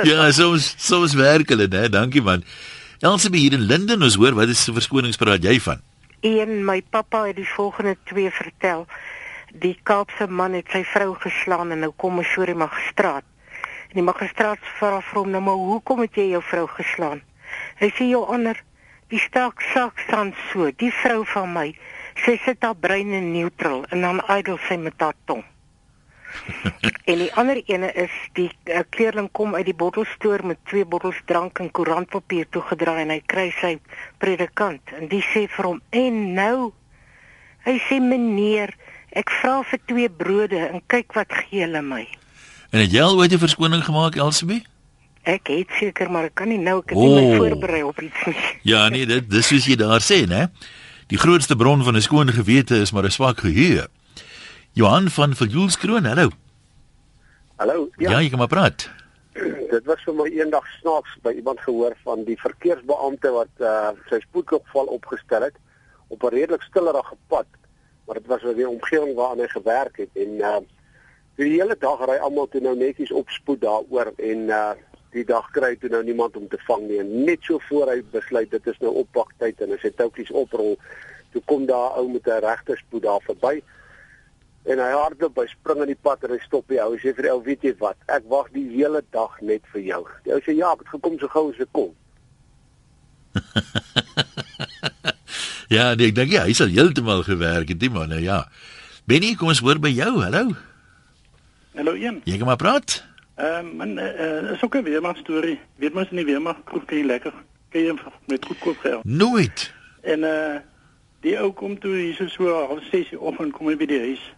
ja, 0.08 0.30
soms 0.32 0.72
soms 0.78 1.16
werk 1.18 1.52
hulle, 1.52 1.68
né? 1.72 1.88
Dankie 1.92 2.22
man. 2.24 2.46
Elsie 3.02 3.34
hier 3.34 3.56
in 3.58 3.66
Linden, 3.66 4.04
ons 4.06 4.14
hoor 4.14 4.36
wat 4.38 4.52
is 4.52 4.62
se 4.62 4.72
verskoningspraat 4.72 5.42
jy 5.42 5.58
van? 5.64 5.82
Een 6.22 6.62
my 6.64 6.78
pappa 6.94 7.24
het 7.26 7.36
die 7.36 7.48
volgende 7.48 7.96
twee 8.06 8.30
vertel. 8.30 8.86
Die 9.52 9.76
Kaapse 9.84 10.26
man 10.32 10.54
het 10.56 10.70
sy 10.72 10.80
vrou 10.88 11.12
geslaan 11.20 11.74
en 11.74 11.82
nou 11.84 11.90
kom 12.00 12.16
hy 12.16 12.24
voor 12.24 12.48
die 12.48 12.56
magistraat. 12.56 13.24
En 13.90 13.98
die 13.98 14.04
magistraat 14.06 14.62
vra 14.78 15.02
vir 15.04 15.18
hom 15.18 15.30
nou 15.34 15.42
maar 15.44 15.60
hoekom 15.60 16.00
het 16.00 16.16
jy 16.16 16.30
jou 16.30 16.40
vrou 16.48 16.64
geslaan? 16.72 17.20
Hy 17.76 17.90
sê 17.92 18.06
jou 18.08 18.22
ander 18.32 18.56
die 19.12 19.20
stak 19.20 19.60
sak 19.74 20.00
staan 20.06 20.32
so, 20.48 20.70
die 20.80 20.88
vrou 21.02 21.20
van 21.34 21.52
my, 21.52 21.66
sy 22.24 22.38
sit 22.46 22.64
haar 22.64 22.78
brein 22.80 23.12
in 23.12 23.28
neutral 23.34 23.84
en 23.92 24.00
dan 24.00 24.22
idel 24.38 24.56
sy 24.68 24.78
met 24.80 24.96
haar 25.04 25.18
tong. 25.28 25.44
en 27.10 27.18
die 27.20 27.28
ander 27.36 27.60
ene 27.68 27.90
is 27.92 28.14
die 28.38 28.48
uh, 28.48 28.80
kleerling 28.88 29.28
kom 29.36 29.52
uit 29.52 29.66
die 29.68 29.76
bottelstoer 29.76 30.46
met 30.48 30.62
twee 30.70 30.88
bottels 30.88 31.20
drank 31.28 31.60
en 31.60 31.68
koerantpapier 31.76 32.48
toegedraai 32.56 33.02
en 33.02 33.12
hy 33.12 33.20
kry 33.28 33.50
sy 33.58 33.74
predikant 34.22 34.94
en 34.96 35.10
die 35.12 35.20
sê 35.28 35.44
vir 35.44 35.68
hom 35.68 35.82
en 35.92 36.22
nou 36.38 36.70
hy 37.66 37.76
sê 37.84 38.00
meneer 38.00 38.72
ek 39.12 39.30
vra 39.40 39.62
vir 39.62 39.80
twee 39.86 40.08
brode 40.08 40.58
en 40.68 40.82
kyk 40.86 41.14
wat 41.14 41.32
gee 41.32 41.64
hulle 41.64 41.82
my 41.82 42.04
en 42.72 42.80
het 42.80 42.92
jy 42.92 43.02
al 43.02 43.18
ooit 43.18 43.32
'n 43.32 43.38
verskoning 43.38 43.84
gemaak 43.84 44.16
Elsabie 44.16 44.62
Ek 45.22 45.46
het 45.46 45.70
seker 45.78 46.10
maar 46.10 46.24
ek 46.24 46.34
kan 46.34 46.48
nie 46.50 46.58
nou 46.58 46.80
ek 46.82 46.90
het 46.90 46.98
nie 46.98 47.08
oh. 47.08 47.16
my 47.16 47.36
voorberei 47.38 47.82
op 47.86 48.00
iets 48.02 48.24
nie. 48.26 48.38
Ja 48.72 48.88
nee, 48.88 49.06
dit 49.06 49.30
dis 49.30 49.46
soos 49.46 49.66
jy 49.70 49.76
daar 49.78 50.02
sê, 50.02 50.26
né? 50.26 50.48
Die 51.06 51.18
grootste 51.18 51.56
bron 51.56 51.84
van 51.86 51.96
'n 51.96 52.02
skoon 52.02 52.32
gewete 52.32 52.80
is 52.82 52.92
maar 52.92 53.04
'n 53.04 53.10
swak 53.10 53.38
geheue. 53.38 53.86
Johan 54.72 55.10
van 55.10 55.34
Viljoelskroon, 55.34 56.04
hallo. 56.04 56.30
Hallo. 57.56 57.88
Ja. 57.96 58.10
ja, 58.10 58.20
jy 58.20 58.28
kan 58.28 58.38
maar 58.38 58.48
praat. 58.48 58.90
Dit 59.74 59.84
was 59.84 60.02
vir 60.02 60.14
my 60.14 60.26
eendag 60.32 60.66
snaaks 60.80 61.12
by 61.22 61.30
iemand 61.36 61.60
gehoor 61.60 61.94
van 62.02 62.24
die 62.24 62.36
verkeersbeampte 62.40 63.30
wat 63.30 63.52
uh, 63.60 63.92
sy 64.08 64.18
spoedkopval 64.24 64.88
opgestel 64.96 65.42
het 65.46 65.54
op 66.08 66.24
'n 66.24 66.34
redelik 66.34 66.62
stillerige 66.62 67.16
pad, 67.28 67.46
maar 68.12 68.20
dit 68.20 68.30
was 68.30 68.54
'n 68.54 68.66
omgewing 68.66 69.14
waar 69.14 69.36
hy 69.36 69.46
gewerk 69.46 69.96
het 69.96 70.08
en 70.12 70.28
uh, 70.28 70.56
die 71.34 71.50
hele 71.50 71.76
dag 71.78 72.04
ry 72.04 72.16
almal 72.16 72.48
toe 72.48 72.60
nou 72.60 72.76
netjies 72.76 73.12
op 73.12 73.28
spoed 73.28 73.60
daaroor 73.60 74.12
en 74.16 74.38
uh, 74.38 74.70
die 75.10 75.24
dag 75.24 75.50
kry 75.50 75.76
toe 75.76 75.88
nou 75.88 76.04
niemand 76.04 76.36
om 76.36 76.48
te 76.48 76.58
vang 76.58 76.88
nie. 76.88 76.98
En 76.98 77.24
net 77.24 77.38
so 77.40 77.58
voor 77.58 77.88
hy 77.88 78.02
besluit 78.10 78.50
dit 78.50 78.66
is 78.66 78.78
nou 78.78 78.92
oppaktyd 78.94 79.60
en 79.60 79.72
as 79.72 79.82
hy 79.82 79.90
toutjies 79.90 80.30
oprol 80.30 80.78
toe 81.30 81.42
kom 81.44 81.66
daar 81.66 81.96
ou 81.96 82.08
met 82.08 82.26
'n 82.26 82.44
regterspoed 82.44 83.02
daar 83.02 83.20
verby 83.20 83.62
en 84.64 84.78
hy 84.78 84.90
hardloop 84.90 85.34
by 85.34 85.46
spring 85.46 85.80
in 85.80 85.86
die 85.86 86.02
pad 86.02 86.24
en 86.24 86.30
hy 86.30 86.38
stop 86.38 86.68
die 86.68 86.82
ou. 86.82 86.96
Sê 86.96 87.14
vir 87.14 87.22
die 87.22 87.32
ou 87.32 87.42
weet 87.42 87.62
jy 87.62 87.74
wat? 87.78 87.96
Ek 88.06 88.22
wag 88.28 88.50
die 88.52 88.68
hele 88.68 89.02
dag 89.10 89.40
net 89.40 89.62
vir 89.72 89.80
jou. 89.80 90.06
Die 90.24 90.32
ou 90.32 90.40
sê 90.40 90.52
ja 90.52 90.72
ek 90.72 90.78
het 90.78 90.88
gekom 90.88 91.18
so 91.18 91.28
gou 91.28 91.50
as 91.50 91.60
ek 91.60 91.72
kon 91.72 91.94
ja 95.72 95.94
nee, 95.94 96.12
ek 96.12 96.18
dink 96.20 96.36
ja, 96.36 96.44
hy 96.48 96.56
sal 96.56 96.72
heeltemal 96.72 97.24
gewerk 97.26 97.72
het 97.72 97.80
die 97.80 97.92
man 97.92 98.12
nou 98.12 98.20
ja 98.22 98.44
Benny 99.08 99.34
kom 99.34 99.50
ons 99.50 99.64
hoor 99.64 99.80
by 99.82 99.90
jou 99.90 100.20
hallo 100.20 100.52
Hallo 101.72 101.96
Ian 101.96 102.20
jy 102.28 102.36
kom 102.38 102.52
maar 102.52 102.60
praat 102.60 103.02
Ehm 103.34 103.66
um, 103.66 103.76
man, 103.76 103.98
uh, 103.98 104.50
is 104.50 104.62
ook 104.62 104.76
'n 104.76 104.82
weermag 104.82 105.16
storie. 105.16 105.60
Weet 105.76 105.92
mens 105.92 106.10
nie 106.10 106.24
weermag 106.24 106.56
koop 106.64 106.90
jy 106.90 107.02
lekker. 107.04 107.32
Kan 107.68 107.80
jy 107.80 107.94
met 108.26 108.44
goedkoop 108.44 108.78
geld? 108.78 109.04
Nooit. 109.04 109.72
En 110.00 110.24
eh 110.24 110.54
uh, 110.54 110.60
die 111.20 111.38
ou 111.40 111.52
kom 111.52 111.78
toe 111.78 111.94
hier 111.94 112.14
so 112.14 112.26
so 112.26 112.66
half 112.66 112.84
6 112.90 113.08
die 113.08 113.20
oggend 113.20 113.52
kom 113.52 113.66
hy 113.66 113.76
by 113.76 113.86
die 113.86 113.98
huis. 113.98 114.34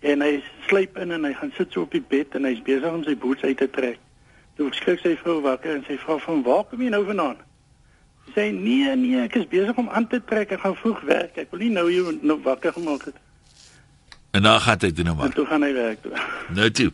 En 0.00 0.20
hy 0.20 0.42
sluip 0.66 0.96
in 0.98 1.10
en 1.10 1.24
hy 1.24 1.32
gaan 1.32 1.52
sit 1.56 1.72
so 1.72 1.80
op 1.80 1.90
die 1.90 2.04
bed 2.08 2.34
en 2.34 2.44
hy's 2.44 2.62
besig 2.62 2.92
om 2.92 3.04
sy 3.04 3.16
boots 3.16 3.42
uit 3.42 3.56
te 3.56 3.70
trek. 3.70 3.98
Toe 4.56 4.72
skrik 4.74 4.98
sy 4.98 5.16
vrou 5.16 5.40
wakker 5.40 5.74
en 5.74 5.84
sy 5.86 5.98
vra 5.98 6.18
van 6.18 6.42
waar 6.42 6.64
kom 6.64 6.82
jy 6.82 6.88
nou 6.88 7.04
vandaan? 7.04 7.36
Sê 8.32 8.48
nee 8.52 8.96
nee, 8.96 9.20
ek 9.26 9.36
is 9.42 9.46
besig 9.50 9.76
om 9.76 9.90
aan 9.92 10.08
te 10.08 10.22
trek, 10.24 10.50
ek 10.56 10.64
gaan 10.64 10.76
vroeg 10.80 11.04
werk. 11.10 11.36
Ek 11.36 11.52
wil 11.52 11.60
nie 11.66 11.70
nou 11.74 11.86
jou 11.92 12.16
nou 12.22 12.38
wakker 12.42 12.72
gemaak 12.72 13.04
het. 13.10 13.20
En 14.34 14.42
dan 14.42 14.60
gaan 14.60 14.80
hy 14.80 14.90
toe 14.90 15.04
nou 15.04 15.16
maar. 15.16 15.30
En 15.30 15.36
toe 15.36 15.46
gaan 15.46 15.62
hy 15.62 15.72
werk 15.76 16.02
toe. 16.02 16.12
Nou 16.58 16.70
toe. 16.70 16.90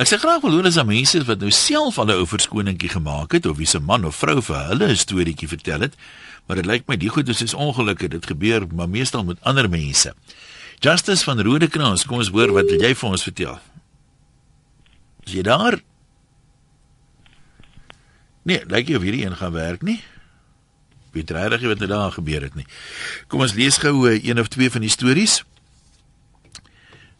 Ek 0.00 0.08
sê 0.08 0.16
graag 0.20 0.42
wil 0.44 0.58
hoor 0.58 0.68
as 0.68 0.78
mense 0.84 1.22
wat 1.28 1.40
nou 1.40 1.50
self 1.50 1.98
al 1.98 2.10
'n 2.10 2.20
ou 2.20 2.26
verskoningkie 2.26 2.92
gemaak 2.92 3.32
het 3.32 3.46
of 3.46 3.56
wie 3.56 3.66
se 3.66 3.80
man 3.80 4.04
of 4.04 4.16
vrou 4.16 4.40
vir 4.42 4.60
hulle 4.68 4.88
'n 4.88 4.96
storieetjie 4.96 5.48
vertel 5.48 5.80
het. 5.80 5.94
Maar 6.46 6.56
dit 6.56 6.66
lyk 6.66 6.86
my 6.88 6.96
die 6.96 7.08
goed 7.08 7.28
is 7.28 7.54
ongelukkig, 7.54 8.08
dit 8.08 8.26
gebeur 8.26 8.66
maar 8.74 8.88
meestal 8.88 9.24
met 9.24 9.38
ander 9.40 9.68
mense. 9.68 10.14
Justice 10.80 11.24
van 11.24 11.40
Rodekraans, 11.40 12.04
kom 12.04 12.18
ons 12.18 12.28
hoor 12.28 12.52
wat 12.52 12.70
jy 12.70 12.94
vir 12.94 13.08
ons 13.08 13.22
vertel. 13.22 13.58
Is 15.26 15.32
jy 15.32 15.42
daar? 15.42 15.80
Nee, 18.42 18.64
lyk 18.66 18.88
jy 18.88 18.96
of 18.96 19.02
hierdie 19.02 19.24
een 19.26 19.36
gaan 19.36 19.52
werk 19.52 19.82
nie? 19.82 20.00
Weet 21.12 21.30
regtig 21.30 21.68
wat 21.68 21.80
er 21.80 21.88
daar 21.88 22.12
gebeur 22.12 22.42
het 22.42 22.54
nie. 22.54 22.66
Kom 23.28 23.40
ons 23.40 23.54
lees 23.54 23.78
gou 23.78 24.08
uh, 24.08 24.24
een 24.24 24.40
of 24.40 24.48
twee 24.48 24.70
van 24.70 24.80
die 24.80 24.90
stories. 24.90 25.42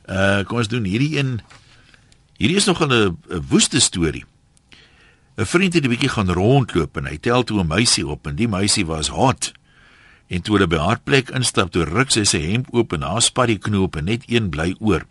Uh 0.06 0.42
kom 0.46 0.58
ons 0.58 0.68
doen 0.68 0.84
hierdie 0.84 1.16
een. 1.18 1.40
Hierdie 2.38 2.56
is 2.56 2.64
nog 2.66 2.82
'n 2.82 3.16
woeste 3.48 3.80
storie. 3.80 4.24
'n 5.36 5.46
Vriend 5.46 5.74
het 5.74 5.84
'n 5.84 5.88
bietjie 5.88 6.08
gaan 6.08 6.30
rondloop 6.30 6.96
en 6.96 7.06
hy 7.06 7.18
tel 7.18 7.44
toe 7.44 7.60
'n 7.60 7.66
meisie 7.66 8.06
op 8.06 8.26
en 8.26 8.36
die 8.36 8.48
meisie 8.48 8.86
was 8.86 9.08
hot. 9.08 9.52
En 10.26 10.42
toe 10.42 10.54
hulle 10.54 10.66
by 10.66 10.76
haar 10.76 11.00
plek 11.00 11.30
instap, 11.30 11.70
toe 11.70 11.84
ruk 11.84 12.10
sy 12.10 12.24
sy 12.24 12.40
hemp 12.40 12.68
oop 12.70 12.92
en 12.92 13.02
haar 13.02 13.22
spat 13.22 13.46
die 13.46 13.58
knoop 13.58 13.96
en 13.96 14.04
net 14.04 14.22
een 14.26 14.50
bly 14.50 14.74
oor. 14.78 15.06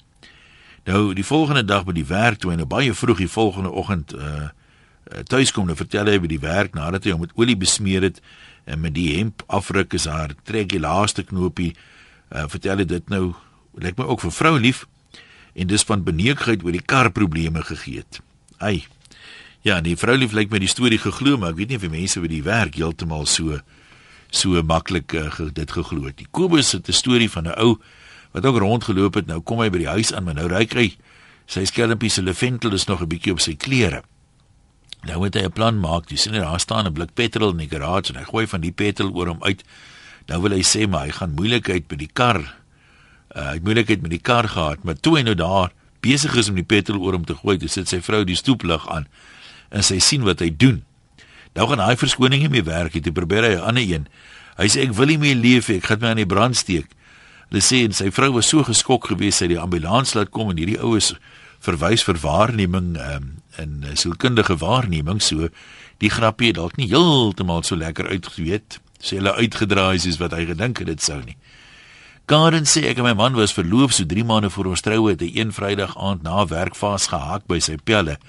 Nou 0.86 1.14
die 1.14 1.26
volgende 1.26 1.66
dag 1.66 1.84
by 1.84 1.94
die 1.94 2.06
werk 2.06 2.40
toe 2.40 2.52
en 2.52 2.58
nou 2.58 2.68
baie 2.68 2.94
vroeg 2.94 3.18
die 3.18 3.28
volgende 3.28 3.70
oggend 3.70 4.14
uh 4.14 4.50
tuis 5.26 5.52
kom 5.52 5.70
en 5.70 5.76
vertel 5.76 6.06
hy 6.06 6.20
by 6.22 6.28
die 6.30 6.40
werk 6.40 6.76
nadat 6.78 7.04
hy 7.04 7.12
hom 7.16 7.24
met 7.26 7.32
olie 7.34 7.58
besmeer 7.58 8.04
het 8.06 8.22
en 8.70 8.80
met 8.84 8.94
die 8.94 9.16
hemp 9.18 9.44
afruk 9.48 9.94
is 9.98 10.06
haar 10.06 10.36
trek 10.48 10.70
die 10.70 10.82
laaste 10.82 11.26
knoopie. 11.26 11.74
Uh 12.30 12.46
vertel 12.52 12.86
dit 12.86 13.10
nou 13.10 13.34
lyk 13.80 13.98
my 13.98 14.06
ook 14.06 14.22
vir 14.28 14.36
vrou 14.36 14.56
lief 14.60 14.86
en 15.54 15.68
dis 15.68 15.84
van 15.84 16.06
beneekheid 16.06 16.64
oor 16.64 16.76
die 16.76 16.86
kar 16.86 17.10
probleme 17.12 17.64
gegee 17.66 18.04
het. 18.04 18.22
Ai. 18.58 18.86
Ja, 19.66 19.82
die 19.82 19.98
vrou 20.00 20.16
lief 20.18 20.36
lyk 20.38 20.52
my 20.54 20.62
die 20.62 20.72
storie 20.72 21.00
geglo, 21.02 21.38
maar 21.38 21.52
ek 21.52 21.60
weet 21.60 21.74
nie 21.74 21.80
of 21.80 21.88
die 21.88 21.92
mense 21.92 22.22
by 22.22 22.30
die 22.32 22.46
werk 22.46 22.78
heeltemal 22.80 23.26
so 23.28 23.60
so 24.30 24.62
maklik 24.62 25.16
uh, 25.18 25.32
dit 25.54 25.72
geglo 25.74 26.06
het 26.06 26.22
nie. 26.22 26.30
Kobus 26.32 26.72
het 26.78 26.88
'n 26.88 26.94
storie 26.94 27.30
van 27.30 27.48
'n 27.48 27.58
ou 27.58 27.80
wat 28.32 28.46
ook 28.46 28.60
rondgeloop 28.62 29.14
het. 29.14 29.28
Nou 29.28 29.42
kom 29.42 29.60
hy 29.60 29.70
by 29.70 29.78
die 29.78 29.90
huis 29.90 30.14
aan, 30.14 30.24
maar 30.24 30.36
nou 30.36 30.48
ry 30.48 30.68
hy 30.70 30.98
sy 31.48 31.66
skelmpie 31.66 32.10
se 32.10 32.22
leventel 32.22 32.74
is 32.74 32.86
nog 32.86 33.02
'n 33.02 33.08
bietjie 33.08 33.32
op 33.32 33.40
sy 33.40 33.56
klere. 33.56 34.04
Nou 35.08 35.18
moet 35.20 35.34
hy 35.34 35.44
'n 35.44 35.52
plan 35.52 35.80
maak. 35.80 36.10
Jy 36.10 36.18
sien 36.18 36.34
daar 36.34 36.60
staan 36.60 36.86
'n 36.86 36.94
blik 36.94 37.14
petrol 37.14 37.52
in 37.52 37.58
die 37.58 37.70
garage 37.70 38.14
en 38.14 38.20
hy 38.20 38.26
gooi 38.26 38.48
van 38.48 38.62
die 38.62 38.72
petrol 38.72 39.16
oor 39.16 39.28
hom 39.28 39.44
uit. 39.44 39.64
Nou 40.28 40.42
wil 40.42 40.52
hy 40.52 40.62
sê 40.62 40.88
maar 40.88 41.06
hy 41.06 41.12
gaan 41.12 41.34
moeilikheid 41.34 41.88
by 41.88 41.96
die 41.96 42.12
kar 42.14 42.60
uh, 43.36 43.50
hy 43.50 43.58
het 43.60 43.66
moeilikheid 43.66 44.02
met 44.02 44.14
die 44.14 44.22
kar 44.22 44.48
gehad, 44.50 44.84
maar 44.84 44.98
toe 44.98 45.18
hy 45.20 45.24
nou 45.28 45.36
daar 45.38 45.74
besig 46.04 46.36
is 46.40 46.50
om 46.50 46.58
die 46.58 46.68
petrol 46.68 47.02
oor 47.04 47.18
hom 47.18 47.26
te 47.28 47.36
gooi, 47.36 47.58
dis 47.60 47.76
sit 47.76 47.90
sy 47.92 48.00
vrou 48.04 48.24
die 48.28 48.38
stoeplig 48.40 48.86
aan 48.90 49.08
en 49.70 49.86
sy 49.86 50.00
sien 50.02 50.24
wat 50.26 50.42
hy 50.42 50.50
doen. 50.50 50.82
Nou 51.58 51.68
gaan 51.70 51.84
hy 51.84 51.96
verskoning 52.00 52.46
nie 52.46 52.54
meer 52.54 52.66
werk 52.66 52.96
nie, 52.96 53.04
hy 53.06 53.14
probeer 53.14 53.46
hy 53.46 53.54
'n 53.58 53.68
ander 53.74 53.84
een. 53.84 54.08
Hy 54.58 54.68
sê 54.68 54.88
ek 54.88 54.94
wil 54.94 55.08
nie 55.08 55.18
meer 55.18 55.36
leef 55.36 55.70
nie, 55.70 55.78
ek 55.78 55.86
gaan 55.86 56.00
my 56.02 56.08
aan 56.10 56.24
die 56.24 56.26
brand 56.26 56.58
steek. 56.58 56.88
Hulle 57.50 57.62
sê 57.62 57.86
en 57.86 57.94
sy 57.94 58.10
vrou 58.12 58.34
was 58.34 58.48
so 58.48 58.64
geskok 58.64 59.08
geweest 59.08 59.40
sy 59.40 59.48
die 59.48 59.60
ambulans 59.60 60.14
laat 60.14 60.30
kom 60.30 60.50
en 60.50 60.58
hierdie 60.58 60.82
ou 60.82 60.96
is 60.96 61.14
verwys 61.60 62.04
vir 62.04 62.16
waarneming 62.16 62.98
um, 62.98 63.42
en 63.60 63.84
sielkundige 63.94 64.58
waarneming 64.62 65.22
so 65.22 65.50
die 66.00 66.10
grappie 66.10 66.54
dalk 66.56 66.78
nie 66.80 66.88
heeltemal 66.92 67.64
so 67.68 67.76
lekker 67.76 68.08
uitgeweet 68.08 68.80
sê 69.00 69.20
hulle 69.20 69.36
uitgedraai 69.36 70.00
soos 70.00 70.20
wat 70.20 70.36
hy 70.36 70.46
gedink 70.50 70.82
het 70.82 70.90
dit 70.92 71.02
sou 71.04 71.20
nie. 71.24 71.38
Karen 72.30 72.68
sê 72.70 72.84
ek 72.92 73.00
en 73.02 73.08
my 73.08 73.16
man 73.18 73.38
was 73.40 73.56
verloof 73.56 73.96
so 73.96 74.06
3 74.06 74.24
maande 74.28 74.52
voor 74.54 74.74
ons 74.74 74.84
troue 74.86 75.10
het 75.10 75.24
hy 75.24 75.32
een 75.34 75.54
Vrydag 75.56 75.96
aand 75.98 76.22
na 76.24 76.44
werk 76.46 76.76
vasgehak 76.78 77.48
by 77.50 77.58
sy 77.64 77.80
pelle. 77.82 78.20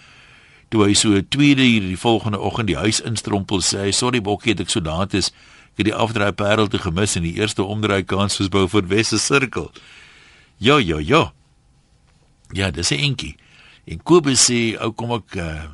Toe 0.70 0.86
hy 0.86 0.94
so 0.94 1.12
'n 1.12 1.26
tweede 1.28 1.66
uur 1.66 1.88
die 1.90 2.00
volgende 2.00 2.38
oggend 2.38 2.68
die 2.68 2.78
huis 2.78 3.00
instrompel 3.00 3.60
sê 3.60 3.90
hy 3.90 3.92
sorry 3.92 4.20
bokkie 4.20 4.52
het 4.52 4.60
ek 4.60 4.70
so 4.70 4.80
laat 4.80 5.14
is 5.14 5.28
ek 5.74 5.84
het 5.84 5.86
die 5.90 5.94
afdraai 5.94 6.32
parel 6.32 6.68
te 6.68 6.78
gemis 6.78 7.16
in 7.16 7.22
die 7.22 7.36
eerste 7.36 7.62
omdraai 7.62 8.02
kans 8.02 8.34
soos 8.34 8.48
bou 8.48 8.68
vir 8.68 8.88
Wesse 8.88 9.18
sirkel. 9.18 9.70
Ja 10.58 10.78
ja 10.78 10.98
ja. 10.98 11.32
Ja, 12.52 12.70
dis 12.70 12.90
'n 12.90 12.98
entjie. 12.98 13.36
En 13.86 14.02
Kobus 14.02 14.50
sê 14.50 14.76
ou 14.80 14.92
kom 14.92 15.12
ek 15.16 15.36
uh, 15.36 15.70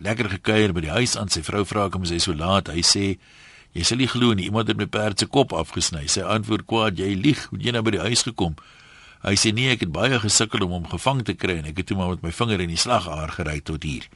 lekker 0.00 0.30
gekuier 0.38 0.72
by 0.72 0.80
die 0.80 0.94
huis 0.94 1.16
aan 1.16 1.28
sy 1.28 1.42
vrou 1.42 1.64
vra 1.64 1.88
kom 1.90 2.04
sy 2.04 2.18
so 2.22 2.32
laat 2.32 2.68
hy 2.68 2.82
sê 2.82 3.18
Jy 3.76 3.84
sal 3.84 4.00
nie 4.00 4.08
glo 4.08 4.32
nie, 4.34 4.48
iemand 4.48 4.70
het 4.70 4.78
my 4.80 4.86
perd 4.88 5.20
se 5.20 5.26
kop 5.28 5.52
afgesny. 5.52 6.06
Sy 6.08 6.24
antwoord 6.24 6.64
kwaad, 6.66 6.98
jy 6.98 7.12
lieg, 7.20 7.44
hoe 7.50 7.60
jy 7.62 7.74
nou 7.76 7.82
by 7.84 7.92
die 7.94 8.00
huis 8.00 8.24
gekom? 8.26 8.56
Hy 9.22 9.34
sê 9.38 9.52
nee, 9.54 9.70
ek 9.74 9.84
het 9.84 9.92
baie 9.92 10.18
gesukkel 10.22 10.64
om 10.64 10.76
hom 10.76 10.86
gevang 10.88 11.20
te 11.26 11.34
kry 11.38 11.58
en 11.60 11.68
ek 11.68 11.82
het 11.82 11.90
toe 11.90 11.98
maar 11.98 12.14
met 12.14 12.24
my 12.26 12.32
vinger 12.34 12.62
in 12.64 12.72
die 12.72 12.80
slagaar 12.80 13.34
gery 13.34 13.58
tot 13.66 13.84
hier. 13.86 14.06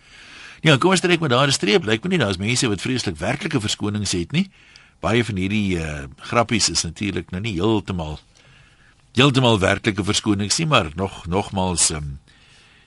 Ja, 0.62 0.76
kom 0.78 0.94
ons 0.94 1.02
trek 1.02 1.20
met 1.20 1.34
daar 1.34 1.50
'n 1.50 1.52
streep. 1.52 1.84
Lyk 1.84 2.04
my 2.04 2.10
nie 2.10 2.22
daar's 2.22 2.38
mense 2.38 2.68
wat 2.68 2.80
vreeslik 2.80 3.18
werklike 3.18 3.60
verskonings 3.60 4.12
het 4.12 4.32
nie. 4.32 4.50
Baie 5.00 5.24
van 5.24 5.36
hierdie 5.36 5.78
uh, 5.78 6.06
grappies 6.16 6.70
is 6.70 6.82
natuurlik 6.82 7.30
nou 7.30 7.42
nie 7.42 7.58
heeltemal 7.58 8.20
heeltemal 9.14 9.58
werklike 9.58 10.04
verskonings 10.04 10.58
nie, 10.58 10.66
maar 10.66 10.90
nog 10.94 11.26
nogmals 11.26 11.90
um, 11.90 12.18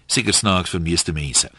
seker 0.07 0.33
snaaks 0.33 0.73
vir 0.75 0.81
meeste 0.81 1.13
mense. 1.15 1.49